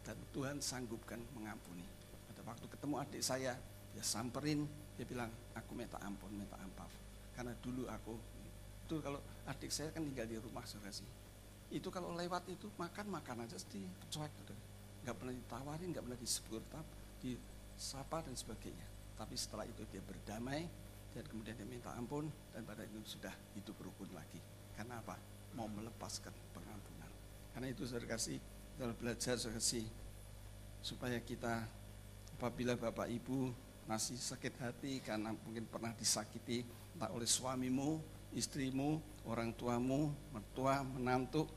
[0.03, 1.83] dan Tuhan sanggupkan mengampuni
[2.27, 3.55] pada waktu ketemu adik saya
[3.93, 6.89] dia samperin dia bilang, aku minta ampun, minta ampaf.
[7.33, 8.13] Karena dulu aku,
[8.85, 9.17] itu kalau
[9.49, 11.09] adik saya kan tinggal di rumah sih.
[11.73, 13.81] Itu kalau lewat itu makan makan aja di
[14.13, 14.53] cuek gitu.
[15.03, 16.61] Gak pernah ditawarin, gak pernah disebut,
[17.25, 18.85] disapa dan sebagainya.
[19.17, 20.69] Tapi setelah itu dia berdamai
[21.13, 24.37] dan kemudian dia minta ampun dan pada itu sudah hidup rukun lagi.
[24.77, 25.17] Karena apa?
[25.57, 27.09] Mau melepaskan pengampunan.
[27.53, 28.37] Karena itu saudara kasih,
[28.77, 29.85] dalam belajar kasih
[30.81, 31.63] supaya kita
[32.37, 33.53] apabila Bapak Ibu
[33.85, 37.99] masih sakit hati karena mungkin pernah disakiti entah oleh suamimu,
[38.33, 41.47] istrimu, orang tuamu, mertua, menantu,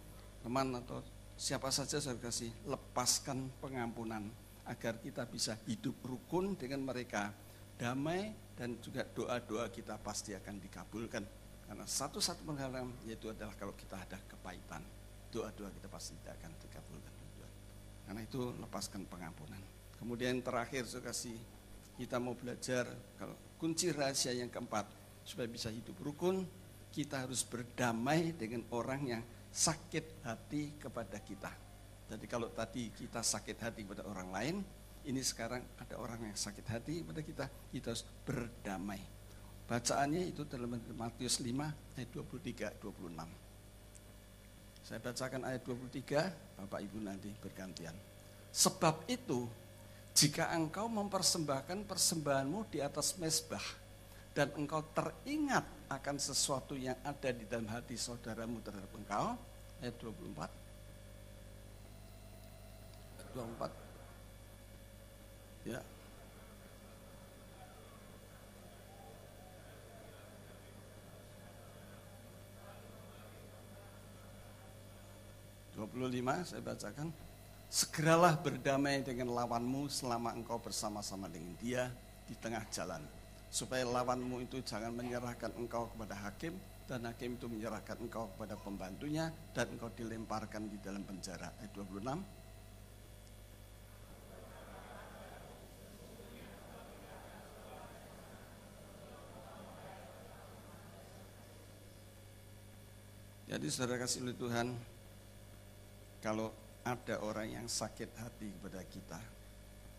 [0.42, 1.02] teman atau
[1.34, 4.28] siapa saja saya kasih lepaskan pengampunan
[4.66, 7.30] agar kita bisa hidup rukun dengan mereka
[7.78, 11.24] damai dan juga doa-doa kita pasti akan dikabulkan.
[11.66, 14.95] Karena satu-satu penghalang yaitu adalah kalau kita ada kepahitan
[15.36, 17.14] doa-doa kita pasti tidak akan dikabulkan
[18.08, 19.60] karena itu lepaskan pengampunan
[20.00, 21.36] kemudian terakhir saya kasih
[22.00, 22.88] kita mau belajar
[23.20, 24.88] kalau kunci rahasia yang keempat
[25.28, 26.48] supaya bisa hidup rukun
[26.96, 29.22] kita harus berdamai dengan orang yang
[29.52, 31.52] sakit hati kepada kita.
[32.06, 34.56] Jadi kalau tadi kita sakit hati kepada orang lain,
[35.04, 39.00] ini sekarang ada orang yang sakit hati kepada kita, kita harus berdamai.
[39.66, 43.45] Bacaannya itu dalam Matius 5 ayat 23 26.
[44.86, 47.90] Saya bacakan ayat 23, Bapak Ibu nanti bergantian.
[48.54, 49.50] Sebab itu
[50.14, 53.66] jika engkau mempersembahkan persembahanmu di atas mesbah
[54.30, 59.34] dan engkau teringat akan sesuatu yang ada di dalam hati saudaramu terhadap engkau,
[59.82, 60.54] ayat 24.
[63.34, 65.66] 24.
[65.66, 65.82] Ya.
[75.96, 77.08] Dua puluh lima saya bacakan.
[77.72, 81.88] Segeralah berdamai dengan lawanmu selama engkau bersama-sama dengan dia
[82.28, 83.00] di tengah jalan.
[83.48, 86.52] Supaya lawanmu itu jangan menyerahkan engkau kepada hakim
[86.84, 91.48] dan hakim itu menyerahkan engkau kepada pembantunya dan engkau dilemparkan di dalam penjara.
[91.64, 92.04] Ayat 26.
[103.48, 104.76] Jadi saudara kasih oleh Tuhan,
[106.20, 106.52] kalau
[106.86, 109.20] ada orang yang sakit hati kepada kita.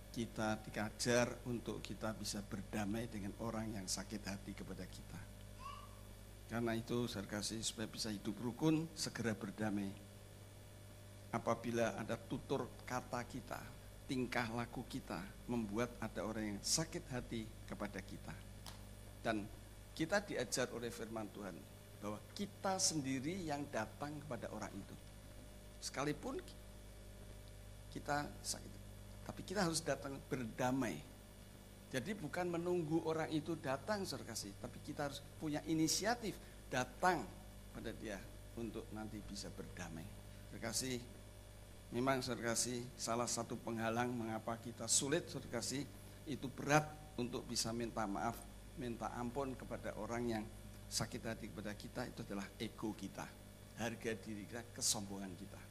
[0.08, 5.20] Kita dikajar untuk kita bisa berdamai dengan orang yang sakit hati kepada kita.
[6.48, 9.92] Karena itu saya kasih supaya bisa hidup rukun, segera berdamai.
[11.36, 13.60] Apabila ada tutur kata kita,
[14.08, 15.20] tingkah laku kita
[15.52, 18.34] membuat ada orang yang sakit hati kepada kita.
[19.20, 19.44] Dan
[19.92, 21.54] kita diajar oleh firman Tuhan
[22.00, 24.96] bahwa kita sendiri yang datang kepada orang itu.
[25.80, 26.42] Sekalipun
[27.92, 28.74] kita sakit.
[29.26, 30.96] Tapi kita harus datang berdamai.
[31.88, 36.36] Jadi bukan menunggu orang itu datang saudara kasih, tapi kita harus punya inisiatif
[36.68, 37.24] datang
[37.72, 38.20] pada dia
[38.60, 40.04] untuk nanti bisa berdamai.
[40.52, 41.00] Saudara kasih,
[41.96, 45.88] memang saudara kasih salah satu penghalang mengapa kita sulit saudara kasih
[46.28, 46.84] itu berat
[47.16, 48.36] untuk bisa minta maaf,
[48.76, 50.44] minta ampun kepada orang yang
[50.88, 53.28] sakit hati kepada kita itu adalah ego kita.
[53.78, 55.62] harga diri kita, kesombongan kita.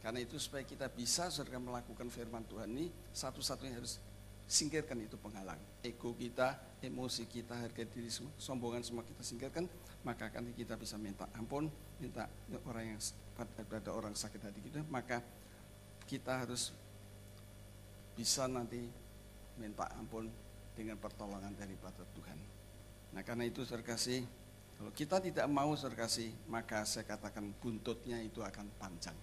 [0.00, 4.00] Karena itu supaya kita bisa saudara melakukan firman Tuhan ini, satu-satunya harus
[4.48, 5.60] singkirkan itu penghalang.
[5.84, 9.68] Ego kita, emosi kita, harga diri semua, kesombongan semua kita singkirkan,
[10.02, 11.68] maka akan kita bisa minta ampun,
[12.00, 12.26] minta
[12.64, 13.00] orang yang
[13.68, 15.20] pada orang sakit hati kita, maka
[16.08, 16.72] kita harus
[18.16, 18.88] bisa nanti
[19.60, 20.26] minta ampun
[20.74, 22.38] dengan pertolongan daripada Tuhan.
[23.12, 24.24] Nah karena itu saudara kasih,
[24.80, 29.14] kalau kita tidak mau saudara kasih, maka saya katakan buntutnya itu akan panjang.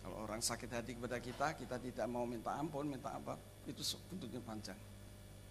[0.00, 3.36] Kalau orang sakit hati kepada kita, kita tidak mau minta ampun, minta apa,
[3.68, 4.78] itu buntutnya panjang.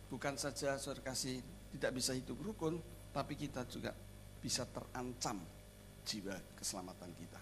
[0.09, 1.37] Bukan saja saudara kasih
[1.77, 2.81] tidak bisa hidup rukun,
[3.13, 3.93] tapi kita juga
[4.41, 5.37] bisa terancam
[6.01, 7.41] jiwa keselamatan kita.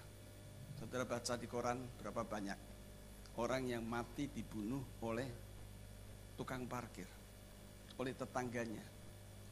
[0.78, 2.60] Saudara baca di koran berapa banyak
[3.39, 5.30] orang yang mati dibunuh oleh
[6.36, 7.08] tukang parkir,
[7.98, 8.84] oleh tetangganya,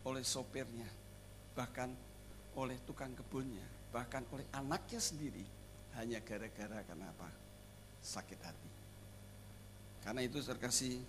[0.05, 0.85] oleh sopirnya,
[1.55, 1.93] bahkan
[2.59, 5.41] oleh tukang kebunnya, bahkan oleh anaknya sendiri,
[5.97, 7.29] hanya gara-gara kenapa?
[8.03, 8.71] Sakit hati.
[10.05, 11.01] Karena itu terkasih,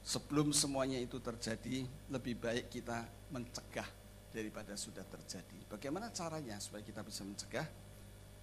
[0.00, 3.86] sebelum semuanya itu terjadi, lebih baik kita mencegah
[4.32, 5.58] daripada sudah terjadi.
[5.68, 7.68] Bagaimana caranya supaya kita bisa mencegah?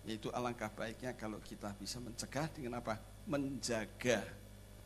[0.05, 3.01] Yaitu alangkah baiknya kalau kita bisa mencegah dengan apa?
[3.25, 4.23] Menjaga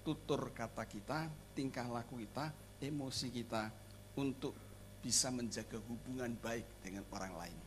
[0.04, 3.68] tutur kata kita, tingkah laku kita, emosi kita
[4.16, 4.56] untuk
[5.04, 7.60] bisa menjaga hubungan baik dengan orang lain.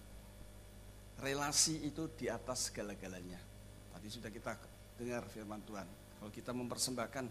[1.17, 3.41] Relasi itu di atas segala-galanya.
[3.97, 4.53] Tadi sudah kita
[5.01, 5.89] dengar firman Tuhan.
[6.21, 7.25] Kalau kita mempersembahkan,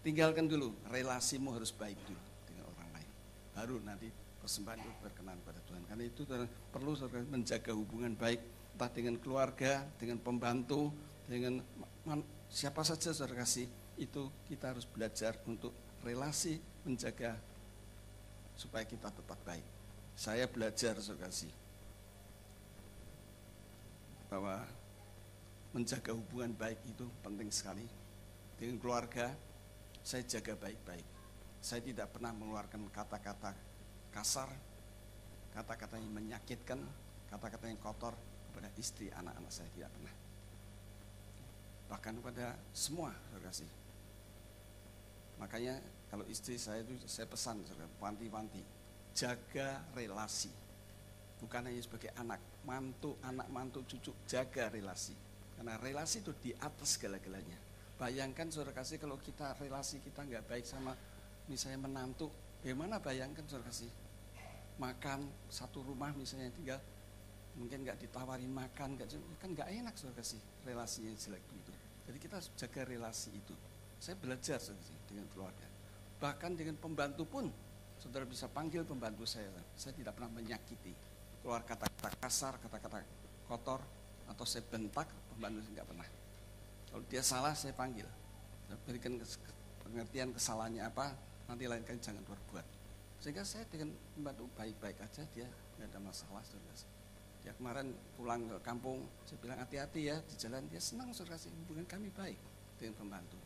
[0.00, 3.10] tinggalkan dulu, relasimu harus baik dulu dengan orang lain.
[3.52, 4.08] Baru nanti
[4.40, 5.82] persembahan itu berkenan pada Tuhan.
[5.84, 6.24] Karena itu
[6.72, 6.96] perlu
[7.28, 8.40] menjaga hubungan baik,
[8.76, 10.88] entah dengan keluarga, dengan pembantu,
[11.28, 11.60] dengan
[12.48, 13.68] siapa saja saudara kasih
[14.00, 17.36] itu kita harus belajar untuk relasi menjaga
[18.56, 19.66] supaya kita tetap baik.
[20.16, 21.28] Saya belajar saudara
[24.28, 24.60] bahwa
[25.72, 27.84] menjaga hubungan baik itu penting sekali.
[28.56, 29.32] Dengan keluarga
[30.04, 31.04] saya jaga baik-baik.
[31.58, 33.52] Saya tidak pernah mengeluarkan kata-kata
[34.14, 34.48] kasar,
[35.52, 36.80] kata-kata yang menyakitkan,
[37.28, 38.14] kata-kata yang kotor
[38.48, 40.14] kepada istri anak-anak saya tidak pernah.
[41.88, 43.52] Bahkan kepada semua saudara
[45.38, 45.74] Makanya
[46.10, 47.62] kalau istri saya itu saya pesan
[48.02, 48.60] panti-panti
[49.14, 50.50] jaga relasi.
[51.38, 55.14] Bukan hanya sebagai anak, mantu, anak mantu, cucu, jaga relasi.
[55.54, 57.58] Karena relasi itu di atas segala-galanya.
[57.98, 60.94] Bayangkan saudara kasih kalau kita relasi kita nggak baik sama
[61.50, 62.30] misalnya menantu,
[62.62, 63.90] bagaimana bayangkan saudara kasih
[64.78, 66.78] makan satu rumah misalnya tinggal
[67.58, 69.10] mungkin nggak ditawarin makan gak,
[69.42, 71.72] kan nggak enak saudara kasih relasinya jelek begitu.
[72.06, 73.54] Jadi kita harus jaga relasi itu.
[73.98, 74.62] Saya belajar
[75.10, 75.66] dengan keluarga.
[76.22, 77.50] Bahkan dengan pembantu pun,
[77.98, 79.50] saudara bisa panggil pembantu saya.
[79.74, 80.94] Saya tidak pernah menyakiti.
[81.42, 83.02] Keluar kata-kata kasar, kata-kata
[83.48, 83.80] kotor,
[84.28, 86.08] atau saya bentak, pembantu saya nggak pernah.
[86.88, 88.04] Kalau dia salah, saya panggil.
[88.68, 89.16] Saya berikan
[89.84, 91.16] pengertian kesalahannya apa,
[91.48, 92.66] nanti lain kali jangan berbuat.
[93.18, 95.48] Sehingga saya dengan pembantu baik-baik aja, dia
[95.80, 96.42] nggak ada masalah.
[96.44, 96.98] Saudara.
[97.42, 101.86] Dia kemarin pulang ke kampung, saya bilang hati-hati ya di jalan, dia senang saudara hubungan
[101.88, 102.36] kami baik
[102.76, 103.38] dengan pembantu.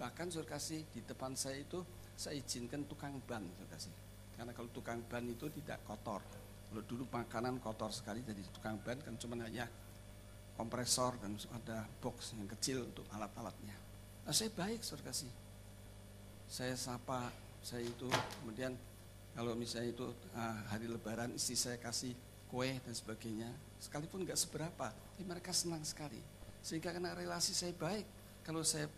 [0.00, 1.84] Bahkan suruh kasih di depan saya itu
[2.16, 3.92] saya izinkan tukang ban suruh kasih.
[4.32, 6.24] Karena kalau tukang ban itu tidak kotor.
[6.70, 9.66] Kalau dulu makanan kotor sekali jadi tukang ban kan cuma hanya
[10.54, 13.74] kompresor dan ada box yang kecil untuk alat-alatnya.
[14.22, 15.32] Nah, saya baik suruh kasih.
[16.46, 18.06] Saya sapa, saya itu
[18.42, 18.72] kemudian
[19.34, 22.16] kalau misalnya itu uh, hari lebaran istri saya kasih
[22.50, 23.46] kue dan sebagainya
[23.78, 26.18] sekalipun nggak seberapa tapi mereka senang sekali
[26.60, 28.04] sehingga karena relasi saya baik
[28.42, 28.90] kalau saya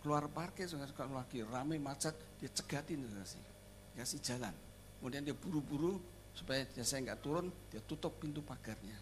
[0.00, 3.42] keluar parkir kalau lagi rame macet dia cegatin kasih
[3.98, 4.54] kasih jalan
[5.02, 5.98] kemudian dia buru-buru
[6.36, 8.94] supaya dia saya nggak turun dia tutup pintu pagarnya.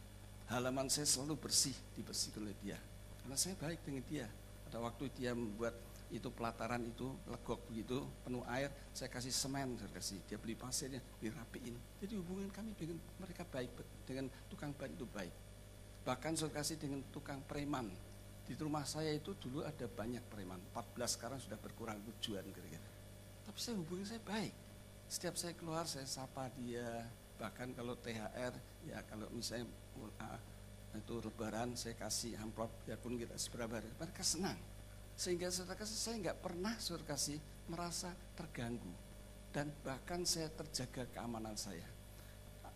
[0.48, 2.78] Halaman saya selalu bersih dibersihkan oleh dia.
[3.20, 4.26] Karena saya baik dengan dia.
[4.64, 5.74] Pada waktu dia membuat
[6.14, 10.22] itu pelataran itu legok begitu penuh air saya kasih semen saya kasih.
[10.30, 11.74] Dia beli pasirnya dirapiin.
[11.98, 13.74] Jadi hubungan kami dengan mereka baik
[14.06, 15.34] dengan tukang ban itu baik.
[16.04, 17.90] Bahkan saya kasih dengan tukang preman.
[18.44, 22.84] Di rumah saya itu dulu ada banyak preman, 14 sekarang sudah berkurang tujuan kira-kira.
[23.48, 24.52] Tapi saya hubungi saya baik.
[25.08, 27.08] Setiap saya keluar saya sapa dia,
[27.38, 28.54] bahkan kalau THR
[28.86, 29.66] ya kalau misalnya
[30.20, 30.38] uh,
[30.94, 34.58] itu lebaran saya kasih amplop biarpun kita seberapa hari, mereka senang.
[35.14, 37.38] Sehingga saya kasih saya nggak pernah saya kasih
[37.70, 38.90] merasa terganggu
[39.54, 41.86] dan bahkan saya terjaga keamanan saya.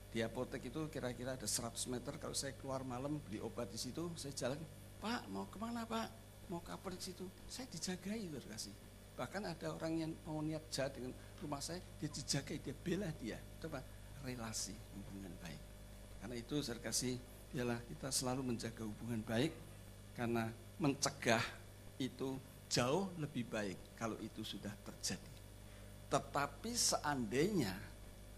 [0.09, 4.09] Di apotek itu kira-kira ada 100 meter kalau saya keluar malam beli obat di situ,
[4.17, 4.59] saya jalan
[4.99, 6.09] Pak mau ke mana Pak?
[6.49, 7.29] Mau ke di situ?
[7.47, 8.73] Saya dijagai kasih.
[9.19, 11.11] Bahkan ada orang yang mau niat jahat dengan
[11.43, 13.37] rumah saya, dia dijagai, dia bela dia.
[13.63, 13.83] Apa?
[14.29, 15.62] Relasi hubungan baik.
[16.20, 17.16] Karena itu saya kasih
[17.49, 19.57] biarlah kita selalu menjaga hubungan baik
[20.12, 21.41] karena mencegah
[21.97, 22.37] itu
[22.68, 25.33] jauh lebih baik kalau itu sudah terjadi.
[26.12, 27.72] Tetapi seandainya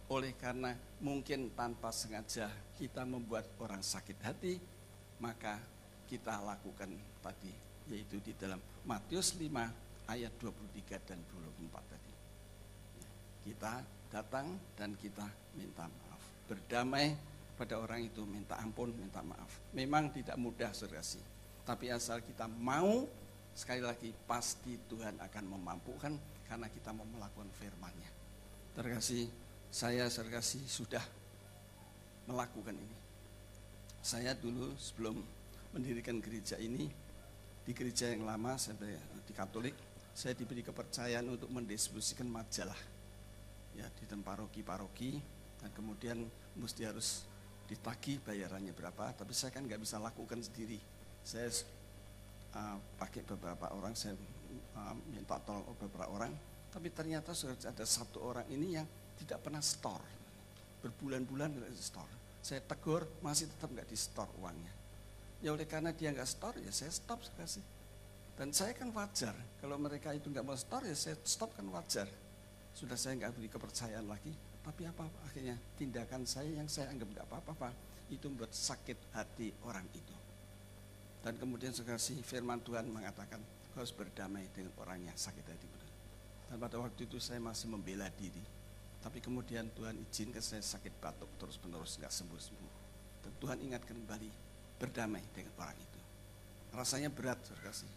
[0.07, 2.47] oleh karena mungkin tanpa sengaja
[2.79, 4.63] kita membuat orang sakit hati,
[5.19, 5.59] maka
[6.07, 7.51] kita lakukan tadi
[7.91, 9.51] yaitu di dalam Matius 5
[10.07, 12.15] ayat 23 dan 24 tadi.
[13.51, 16.23] Kita datang dan kita minta maaf.
[16.51, 17.15] Berdamai
[17.55, 19.71] pada orang itu minta ampun, minta maaf.
[19.73, 21.23] Memang tidak mudah serasi.
[21.63, 23.07] Tapi asal kita mau,
[23.55, 26.13] sekali lagi pasti Tuhan akan memampukan
[26.51, 28.11] karena kita mau melakukan firman-Nya.
[28.75, 29.31] Terkasih,
[29.71, 31.03] saya serkasih sudah
[32.27, 32.99] melakukan ini.
[34.03, 35.23] Saya dulu sebelum
[35.71, 36.91] mendirikan gereja ini,
[37.63, 38.75] di gereja yang lama, saya
[39.23, 39.77] di Katolik,
[40.11, 42.90] saya diberi kepercayaan untuk mendistribusikan majalah
[43.75, 45.21] ya di paroki-paroki
[45.61, 46.19] dan kemudian
[46.57, 47.25] mesti harus
[47.71, 49.15] ditagih bayarannya berapa.
[49.15, 50.81] Tapi saya kan nggak bisa lakukan sendiri.
[51.23, 51.47] Saya
[52.57, 54.17] uh, pakai beberapa orang saya
[54.75, 56.33] uh, minta tolong beberapa orang.
[56.71, 58.87] Tapi ternyata sudah ada satu orang ini yang
[59.23, 60.19] tidak pernah store.
[60.81, 64.73] Berbulan-bulan di store saya tegur masih tetap nggak di store uangnya.
[65.45, 67.65] Ya oleh karena dia nggak store ya saya stop kasih
[68.41, 69.37] dan saya kan wajar.
[69.61, 72.09] Kalau mereka itu nggak mau store ya saya stop kan wajar
[72.75, 77.27] sudah saya nggak beri kepercayaan lagi, tapi apa akhirnya tindakan saya yang saya anggap nggak
[77.27, 77.73] apa-apa
[78.11, 80.17] itu membuat sakit hati orang itu.
[81.21, 83.41] Dan kemudian sekali firman Tuhan mengatakan
[83.77, 85.69] harus berdamai dengan orang yang sakit hati.
[86.51, 88.43] Dan pada waktu itu saya masih membela diri.
[89.01, 92.73] Tapi kemudian Tuhan izinkan saya sakit batuk terus-menerus nggak sembuh-sembuh.
[93.23, 94.31] Dan Tuhan ingatkan kembali
[94.83, 96.01] berdamai dengan orang itu.
[96.75, 97.93] Rasanya berat, saudara kasih.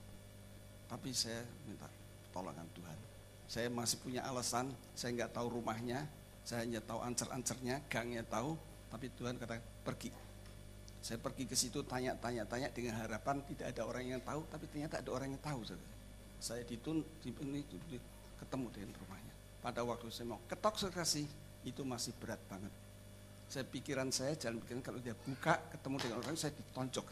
[0.88, 1.90] Tapi saya minta
[2.30, 3.13] tolongan Tuhan
[3.48, 6.08] saya masih punya alasan, saya nggak tahu rumahnya,
[6.44, 8.60] saya hanya tahu ancer-ancernya, gangnya tahu,
[8.92, 10.12] tapi Tuhan kata pergi.
[11.04, 15.10] Saya pergi ke situ tanya-tanya-tanya dengan harapan tidak ada orang yang tahu, tapi ternyata ada
[15.12, 15.64] orang yang tahu.
[16.40, 17.32] Saya ditun, di,
[18.40, 19.34] ketemu dengan rumahnya.
[19.64, 21.28] Pada waktu saya mau ketok sekasih,
[21.64, 22.72] itu masih berat banget.
[23.48, 27.06] Saya pikiran saya jalan pikiran kalau dia buka ketemu dengan orang saya ditonjok.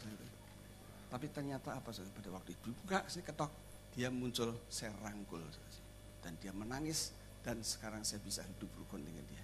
[1.12, 3.52] Tapi ternyata apa pada waktu itu buka saya ketok,
[3.96, 5.40] dia muncul saya rangkul.
[5.52, 5.81] Saudara
[6.22, 7.10] dan dia menangis
[7.42, 9.42] dan sekarang saya bisa hidup rukun dengan dia.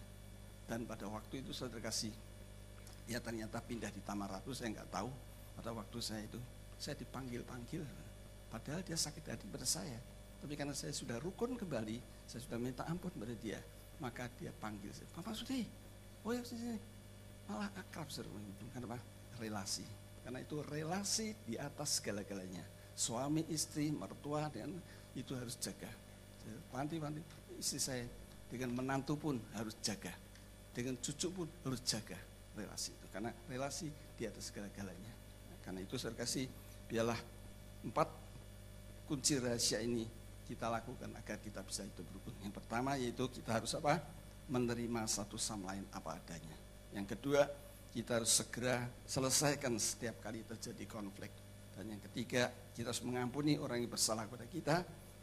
[0.71, 2.15] Dan pada waktu itu saudara kasih,
[3.11, 5.11] ya ternyata pindah di Tamaratu, saya nggak tahu.
[5.59, 6.39] Pada waktu saya itu,
[6.79, 7.83] saya dipanggil-panggil.
[8.49, 9.99] Padahal dia sakit hati pada saya.
[10.39, 11.99] Tapi karena saya sudah rukun kembali,
[12.31, 13.59] saya sudah minta ampun pada dia.
[13.99, 15.67] Maka dia panggil saya, Papa Sudi,
[16.23, 16.79] oh ya sini.
[17.51, 18.31] Malah akrab seru.
[18.71, 19.03] Kenapa?
[19.43, 19.83] Relasi.
[20.23, 22.63] Karena itu relasi di atas segala-galanya.
[22.95, 24.71] Suami, istri, mertua, dan
[25.17, 25.91] itu harus jaga
[26.73, 27.21] Panti-panti
[27.59, 28.05] istri saya
[28.49, 30.13] dengan menantu pun harus jaga.
[30.73, 32.17] Dengan cucu pun harus jaga
[32.55, 33.07] relasi itu.
[33.11, 35.13] Karena relasi di atas segala-galanya.
[35.63, 36.49] Karena itu saya kasih
[36.89, 37.19] biarlah
[37.85, 38.09] empat
[39.05, 40.09] kunci rahasia ini
[40.49, 42.33] kita lakukan agar kita bisa hidup rukun.
[42.41, 44.01] Yang pertama yaitu kita harus apa?
[44.49, 46.57] Menerima satu sama lain apa adanya.
[46.97, 47.45] Yang kedua,
[47.93, 51.29] kita harus segera selesaikan setiap kali terjadi konflik.
[51.77, 54.77] Dan yang ketiga, kita harus mengampuni orang yang bersalah kepada kita.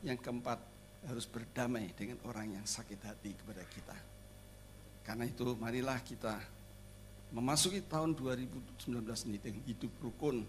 [0.06, 0.62] Yang keempat,
[1.06, 3.98] harus berdamai dengan orang yang sakit hati kepada kita.
[5.06, 6.34] Karena itu marilah kita
[7.30, 10.42] memasuki tahun 2019 ini dengan hidup rukun,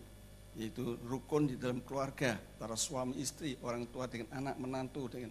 [0.56, 5.30] yaitu rukun di dalam keluarga, para suami istri, orang tua dengan anak menantu, dengan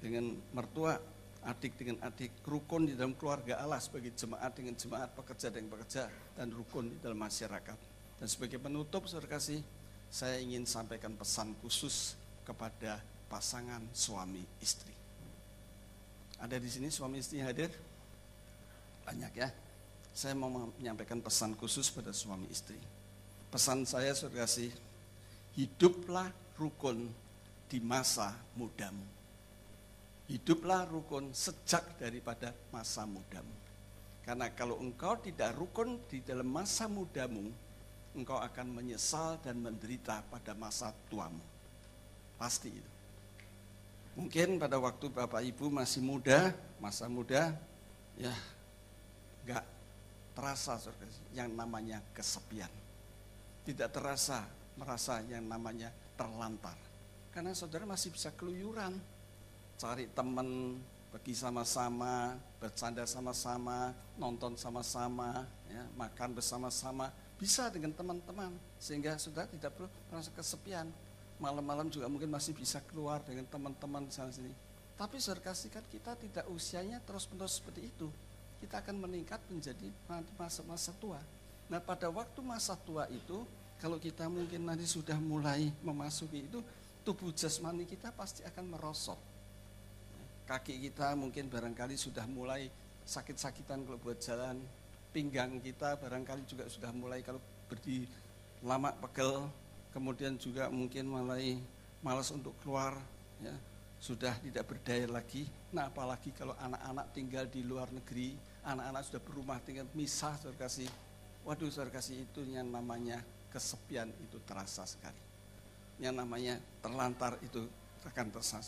[0.00, 0.96] dengan mertua,
[1.44, 6.08] adik dengan adik, rukun di dalam keluarga Allah sebagai jemaat dengan jemaat, pekerja dengan pekerja,
[6.36, 7.78] dan rukun di dalam masyarakat.
[8.16, 9.04] Dan sebagai penutup,
[10.08, 14.94] saya ingin sampaikan pesan khusus kepada pasangan suami istri.
[16.36, 17.72] Ada di sini suami istri hadir?
[19.06, 19.48] Banyak ya.
[20.16, 22.76] Saya mau menyampaikan pesan khusus pada suami istri.
[23.52, 24.72] Pesan saya saudara kasih,
[25.56, 27.08] hiduplah rukun
[27.68, 29.04] di masa mudamu.
[30.26, 33.52] Hiduplah rukun sejak daripada masa mudamu.
[34.26, 37.46] Karena kalau engkau tidak rukun di dalam masa mudamu,
[38.16, 41.44] engkau akan menyesal dan menderita pada masa tuamu.
[42.34, 42.95] Pasti itu.
[44.16, 47.52] Mungkin pada waktu Bapak Ibu masih muda, masa muda,
[48.16, 48.32] ya
[49.44, 49.64] nggak
[50.32, 50.80] terasa
[51.36, 52.72] yang namanya kesepian.
[53.68, 54.48] Tidak terasa
[54.80, 56.76] merasa yang namanya terlantar.
[57.28, 58.96] Karena saudara masih bisa keluyuran,
[59.76, 60.80] cari teman,
[61.12, 69.76] pergi sama-sama, bercanda sama-sama, nonton sama-sama, ya, makan bersama-sama, bisa dengan teman-teman sehingga saudara tidak
[69.76, 70.88] perlu merasa kesepian
[71.36, 74.52] malam-malam juga mungkin masih bisa keluar dengan teman-teman sana sini.
[74.96, 78.08] Tapi saudara kasihkan kita tidak usianya terus-menerus seperti itu.
[78.64, 79.92] Kita akan meningkat menjadi
[80.40, 81.20] masa-masa tua.
[81.68, 83.44] Nah pada waktu masa tua itu,
[83.76, 86.64] kalau kita mungkin nanti sudah mulai memasuki itu,
[87.04, 89.20] tubuh jasmani kita pasti akan merosot.
[90.48, 92.72] Kaki kita mungkin barangkali sudah mulai
[93.04, 94.56] sakit-sakitan kalau buat jalan,
[95.12, 98.08] pinggang kita barangkali juga sudah mulai kalau berdiri
[98.64, 99.44] lama pegel,
[99.96, 101.56] kemudian juga mungkin mulai
[102.04, 103.00] malas untuk keluar,
[103.40, 103.56] ya,
[103.96, 105.48] sudah tidak berdaya lagi.
[105.72, 110.92] Nah apalagi kalau anak-anak tinggal di luar negeri, anak-anak sudah berumah tinggal misah, saudara kasih.
[111.48, 115.16] Waduh saudara kasih itu yang namanya kesepian itu terasa sekali.
[115.96, 117.64] Yang namanya terlantar itu
[118.04, 118.60] akan terasa.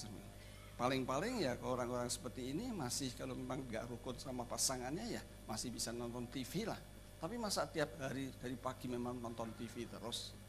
[0.81, 5.93] Paling-paling ya orang-orang seperti ini masih kalau memang nggak rukun sama pasangannya ya masih bisa
[5.93, 6.81] nonton TV lah.
[7.21, 10.48] Tapi masa tiap hari dari pagi memang nonton TV terus.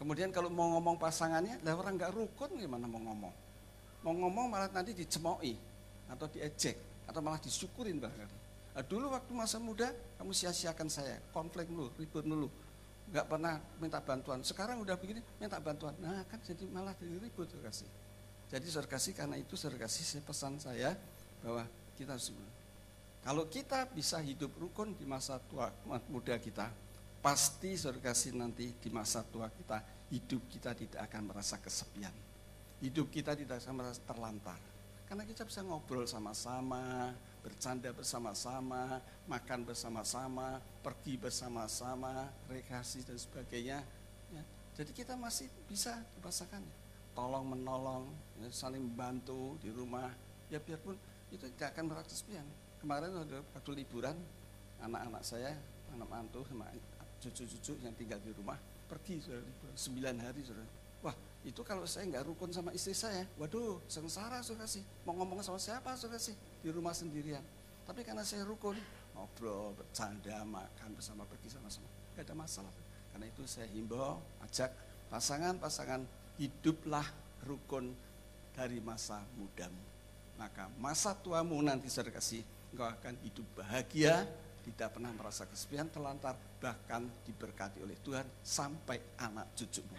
[0.00, 3.34] Kemudian kalau mau ngomong pasangannya, lah orang nggak rukun gimana mau ngomong?
[4.00, 5.52] Mau ngomong malah nanti dicemoi
[6.08, 8.24] atau diejek atau malah disyukurin bahkan.
[8.72, 12.48] Nah, dulu waktu masa muda kamu sia-siakan saya, konflik dulu, ribut dulu,
[13.12, 14.40] nggak pernah minta bantuan.
[14.40, 17.90] Sekarang udah begini minta bantuan, nah kan jadi malah jadi ribut kasih.
[18.48, 20.96] Jadi kasih karena itu kasih saya pesan saya
[21.44, 21.68] bahwa
[22.00, 22.32] kita harus
[23.20, 25.68] kalau kita bisa hidup rukun di masa tua
[26.08, 26.72] muda kita,
[27.20, 32.12] pasti saudara kasih nanti di masa tua kita hidup kita tidak akan merasa kesepian.
[32.80, 34.60] Hidup kita tidak akan merasa terlantar.
[35.04, 37.12] Karena kita bisa ngobrol sama-sama,
[37.44, 43.78] bercanda bersama-sama, makan bersama-sama, pergi bersama-sama, rekreasi dan sebagainya.
[44.32, 44.44] Ya.
[44.80, 46.62] Jadi kita masih bisa dipasangkan
[47.12, 48.06] tolong menolong,
[48.38, 50.08] ya, saling membantu di rumah.
[50.46, 50.96] Ya biarpun
[51.34, 52.46] itu tidak akan merasa kesepian.
[52.78, 53.12] Kemarin
[53.54, 54.16] waktu liburan,
[54.80, 55.52] anak-anak saya,
[55.92, 56.70] anak mantu sama
[57.20, 58.56] cucu-cucu yang tinggal di rumah
[58.88, 60.66] pergi liburan sembilan hari sudah.
[61.06, 61.14] Wah
[61.46, 64.82] itu kalau saya nggak rukun sama istri saya, waduh sengsara sudah sih.
[65.06, 67.44] Mau ngomong sama siapa sudah sih di rumah sendirian.
[67.86, 68.76] Tapi karena saya rukun,
[69.16, 72.74] ngobrol, bercanda, makan bersama, pergi sama-sama, nggak ada masalah.
[73.10, 74.70] Karena itu saya himbau, ajak
[75.10, 76.04] pasangan-pasangan
[76.38, 77.06] hiduplah
[77.44, 77.90] rukun
[78.54, 79.80] dari masa mudamu.
[80.38, 82.40] Maka masa tuamu nanti saudara kasih,
[82.72, 84.24] engkau akan hidup bahagia,
[84.62, 89.96] tidak pernah merasa kesepian, terlantar, bahkan diberkati oleh Tuhan sampai anak cucumu.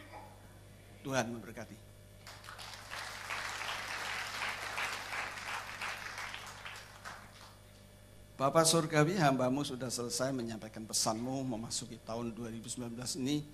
[1.01, 1.91] Tuhan memberkati.
[8.41, 12.89] Bapak Surgawi, hambamu sudah selesai menyampaikan pesanmu memasuki tahun 2019
[13.22, 13.45] ini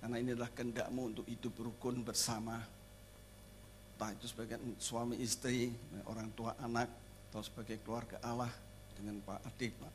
[0.00, 2.56] karena ini adalah kehendakmu untuk hidup rukun bersama.
[3.94, 5.68] Entah itu sebagai suami istri,
[6.08, 6.88] orang tua anak,
[7.28, 8.50] atau sebagai keluarga Allah
[8.98, 9.92] dengan Pak adik, Pak,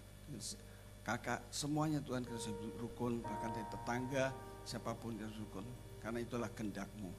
[1.08, 4.26] kakak, semuanya Tuhan kasih rukun, bahkan dari tetangga,
[4.68, 5.64] siapa pun yang rukun.
[6.04, 7.12] Karena itulah kehendakmu.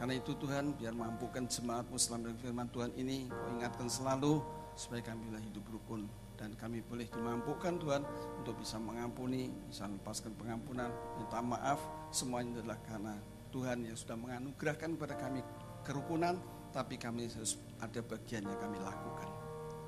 [0.00, 4.40] Karena itu Tuhan biar mampukan jemaatmu selama firman Tuhan ini, kau ingatkan selalu
[4.72, 6.08] supaya kami hidup rukun
[6.40, 8.02] dan kami boleh dimampukan Tuhan
[8.40, 10.88] untuk bisa mengampuni, bisa lepaskan pengampunan,
[11.20, 13.14] minta maaf, semuanya adalah karena
[13.52, 15.44] Tuhan yang sudah menganugerahkan kepada kami
[15.84, 16.40] kerukunan,
[16.72, 19.39] tapi kami harus ada bagian yang kami lakukan.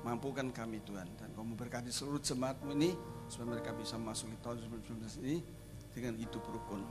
[0.03, 2.91] Mampukan kami Tuhan, dan kau memberkati seluruh jemaatmu ini,
[3.31, 5.39] supaya mereka bisa masuk di tahun 2019 ini
[5.95, 6.83] dengan hidup rukun.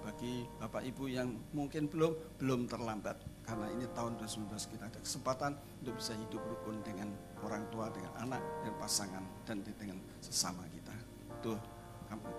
[0.00, 5.52] Bagi Bapak Ibu yang mungkin belum, belum terlambat karena ini tahun 2019 kita ada kesempatan
[5.82, 7.10] untuk bisa hidup rukun dengan
[7.42, 10.94] orang tua, dengan anak, dan pasangan, dan dengan sesama kita.
[11.42, 11.58] Tuh,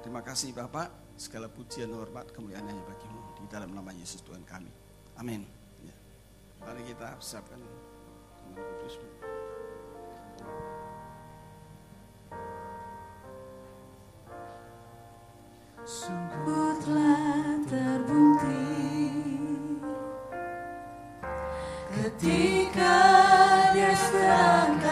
[0.02, 4.72] terima kasih Bapak, segala pujian, hormat, kemuliaan hanya bagimu di dalam nama Yesus Tuhan kami.
[5.20, 5.46] Amin.
[5.84, 5.94] Ya.
[6.64, 7.60] Mari kita siapkan
[8.40, 8.96] Tuhan Kudus.
[15.82, 16.78] Sungguh
[17.66, 18.70] terbukti
[21.90, 22.98] ketika
[23.74, 24.91] dia serahkan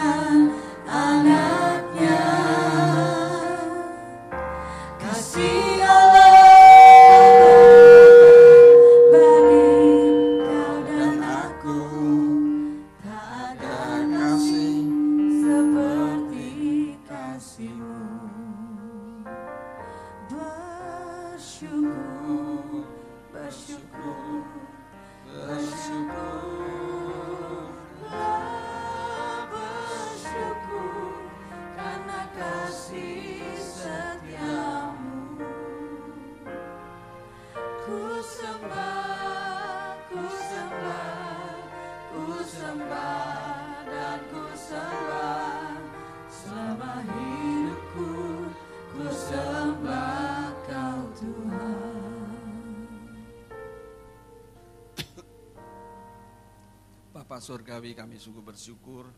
[57.50, 59.10] Surgawi kami sungguh bersyukur.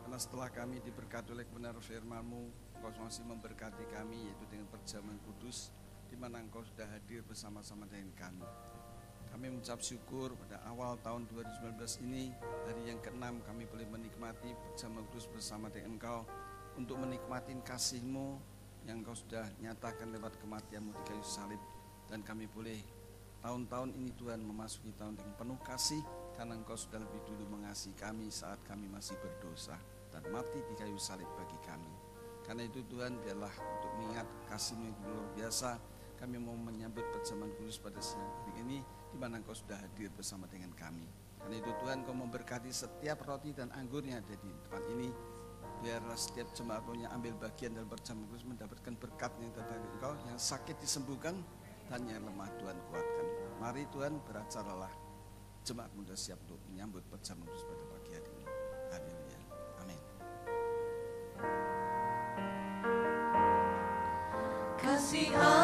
[0.00, 5.68] Karena setelah kami diberkati oleh kebenaran firman-Mu, Engkau masih memberkati kami yaitu dengan perjamuan kudus
[6.08, 8.48] di mana Engkau sudah hadir bersama-sama dengan kami.
[9.28, 12.32] Kami mengucap syukur pada awal tahun 2019 ini
[12.64, 16.24] hari yang keenam kami boleh menikmati perjamuan kudus bersama dengan Engkau
[16.80, 18.40] untuk menikmati kasih-Mu
[18.88, 21.60] yang Engkau sudah nyatakan lewat kematian-Mu di kayu salib.
[22.08, 22.80] Dan kami boleh
[23.44, 26.00] tahun-tahun ini Tuhan memasuki tahun dengan penuh kasih
[26.38, 29.74] karena Engkau sudah lebih dulu mengasihi kami saat kami masih berdosa
[30.14, 31.90] dan mati di kayu salib bagi kami.
[32.46, 35.70] Karena itu Tuhan biarlah untuk mengingat kasih-Mu yang luar biasa
[36.18, 38.78] kami mau menyambut perjamuan kudus pada siang hari ini
[39.10, 41.10] di mana Engkau sudah hadir bersama dengan kami.
[41.42, 45.10] Karena itu Tuhan Engkau memberkati setiap roti dan anggur yang ada di tempat ini.
[45.78, 50.38] Biarlah setiap jemaat punya ambil bagian dalam perjamuan kudus mendapatkan berkat yang dari Engkau yang
[50.38, 51.34] sakit disembuhkan
[51.90, 53.26] dan yang lemah Tuhan kuatkan.
[53.58, 55.07] Mari Tuhan beracaralah
[55.68, 58.44] jemaat muda siap untuk menyambut perjamuan pada pagi hari ini.
[58.88, 59.40] Haleluya.
[59.84, 60.00] Amin.
[64.80, 65.57] Kasih Allahku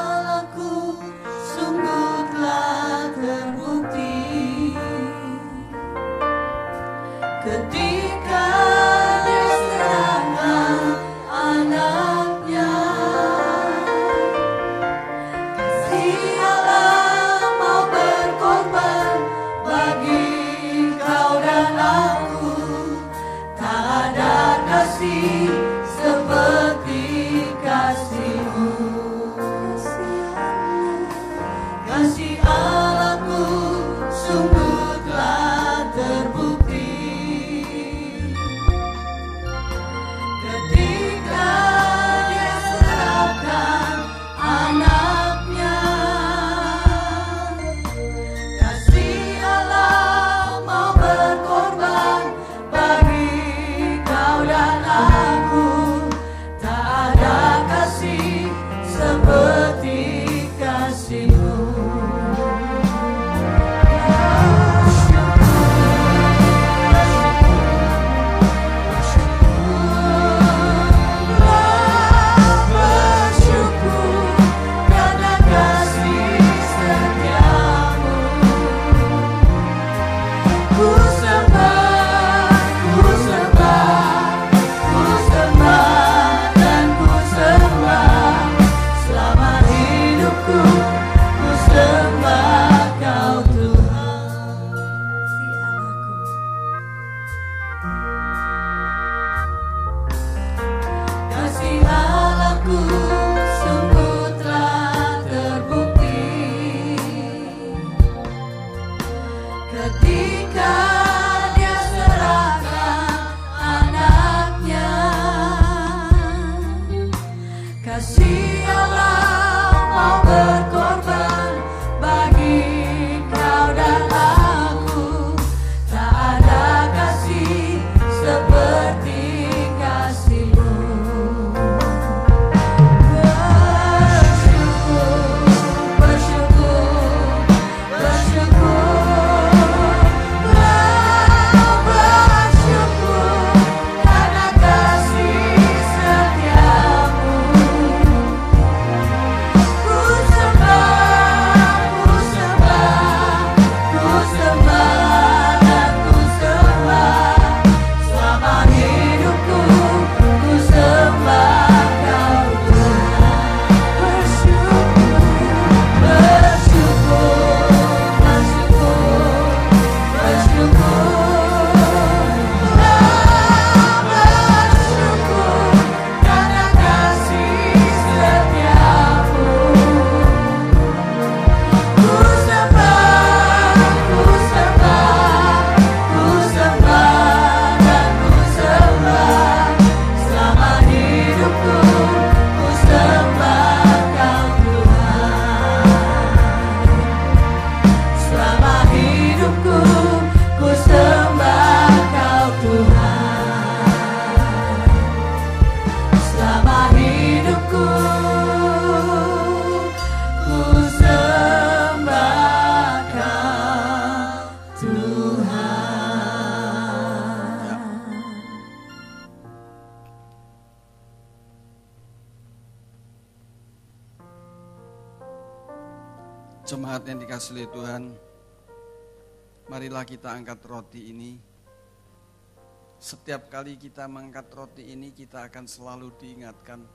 [233.04, 236.88] Setiap kali kita mengangkat roti ini, kita akan selalu diingatkan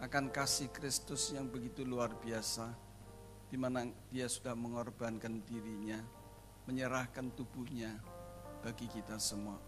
[0.00, 2.72] akan kasih Kristus yang begitu luar biasa,
[3.52, 6.00] di mana dia sudah mengorbankan dirinya,
[6.64, 8.00] menyerahkan tubuhnya
[8.64, 9.60] bagi kita semua.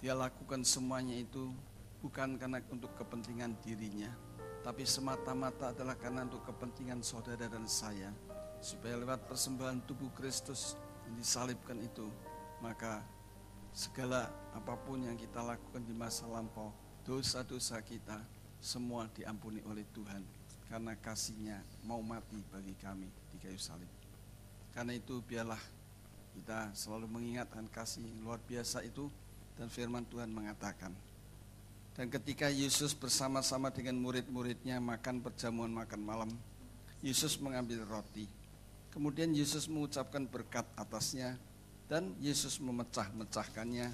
[0.00, 1.52] Dia lakukan semuanya itu
[2.00, 4.16] bukan karena untuk kepentingan dirinya,
[4.64, 8.08] tapi semata-mata adalah karena untuk kepentingan saudara dan saya,
[8.64, 12.08] supaya lewat persembahan tubuh Kristus yang disalibkan itu,
[12.64, 13.04] maka
[13.72, 16.72] segala apa pun yang kita lakukan di masa lampau,
[17.08, 18.20] dosa-dosa kita
[18.60, 20.22] semua diampuni oleh Tuhan
[20.68, 23.88] karena kasihnya mau mati bagi kami di kayu salib.
[24.72, 25.60] Karena itu biarlah
[26.32, 29.08] kita selalu mengingatkan kasih luar biasa itu
[29.56, 30.96] dan firman Tuhan mengatakan,
[31.92, 36.30] dan ketika Yesus bersama-sama dengan murid-muridnya makan perjamuan makan malam,
[37.04, 38.24] Yesus mengambil roti.
[38.88, 41.36] Kemudian Yesus mengucapkan berkat atasnya
[41.92, 43.92] dan Yesus memecah-mecahkannya.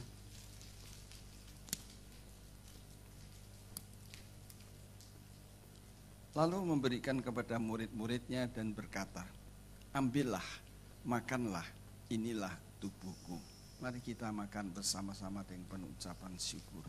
[6.39, 9.27] Lalu memberikan kepada murid-muridnya dan berkata,
[9.91, 10.47] Ambillah,
[11.03, 11.67] makanlah,
[12.07, 13.43] inilah tubuhku.
[13.83, 16.87] Mari kita makan bersama-sama dengan penuh ucapan syukur.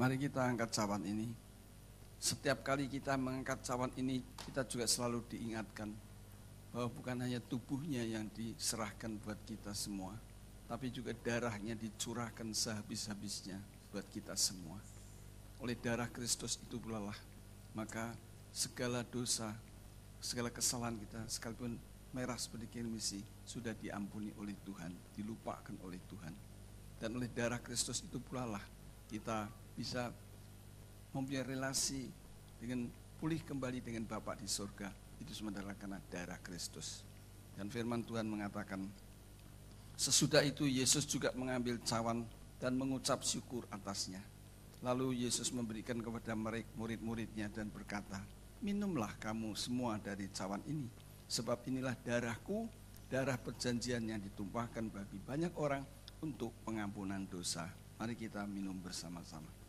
[0.00, 1.28] Mari kita angkat cawan ini.
[2.16, 5.92] Setiap kali kita mengangkat cawan ini, kita juga selalu diingatkan
[6.72, 10.16] bahwa bukan hanya tubuhnya yang diserahkan buat kita semua,
[10.64, 13.60] tapi juga darahnya dicurahkan sehabis-habisnya
[13.92, 14.80] buat kita semua.
[15.60, 16.96] Oleh darah Kristus itu pula
[17.76, 18.16] maka
[18.56, 19.52] segala dosa,
[20.16, 21.76] segala kesalahan kita, sekalipun
[22.16, 26.32] merah seperti kirmisi, sudah diampuni oleh Tuhan, dilupakan oleh Tuhan.
[26.96, 28.48] Dan oleh darah Kristus itu pula
[29.12, 29.44] kita
[29.80, 30.12] bisa
[31.16, 32.04] mempunyai relasi
[32.60, 32.84] dengan
[33.16, 34.92] pulih kembali dengan Bapa di surga.
[35.24, 37.00] Itu adalah karena darah Kristus.
[37.56, 38.84] Dan firman Tuhan mengatakan,
[39.96, 42.28] sesudah itu Yesus juga mengambil cawan
[42.60, 44.20] dan mengucap syukur atasnya.
[44.84, 46.36] Lalu Yesus memberikan kepada
[46.76, 48.20] murid-muridnya dan berkata,
[48.60, 50.88] minumlah kamu semua dari cawan ini.
[51.24, 52.68] Sebab inilah darahku,
[53.08, 55.84] darah perjanjian yang ditumpahkan bagi banyak orang
[56.20, 57.68] untuk pengampunan dosa.
[58.00, 59.59] Mari kita minum bersama-sama.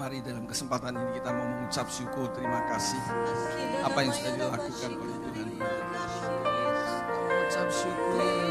[0.00, 3.04] Mari dalam kesempatan ini kita mau mengucap syukur terima kasih
[3.84, 5.48] apa yang sudah dilakukan oleh Tuhan.
[7.28, 8.49] Mengucap syukur.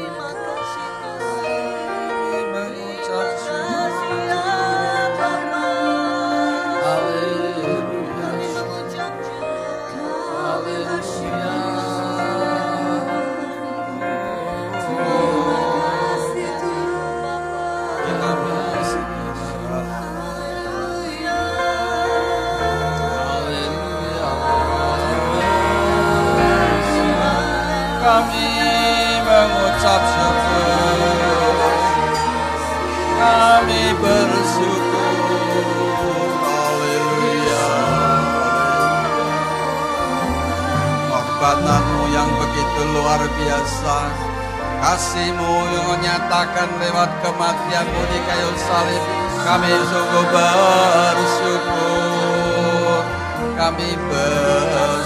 [43.00, 43.96] Luar biasa.
[44.80, 49.04] Kasihmu yang menyatakan lewat kematianmu di kayu salib
[49.40, 51.72] kami sungguh bersyukur.
[53.56, 54.99] Kami bersyukur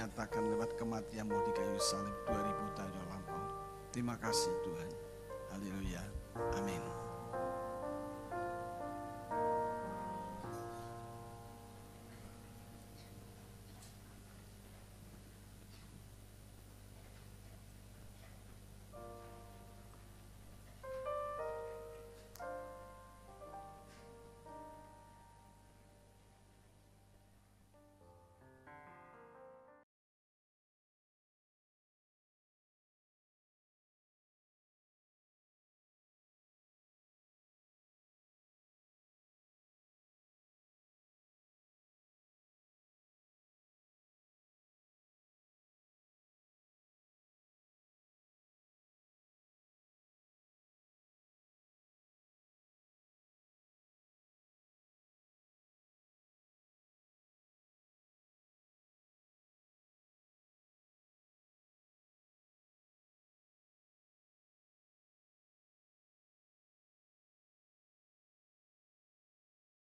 [0.00, 3.44] yang terus dan nyatakan lewat kematianmu di kayu salib 2000 tahun lampau.
[3.92, 4.90] Terima kasih Tuhan.
[5.52, 6.02] Haleluya.
[6.56, 6.99] Amin.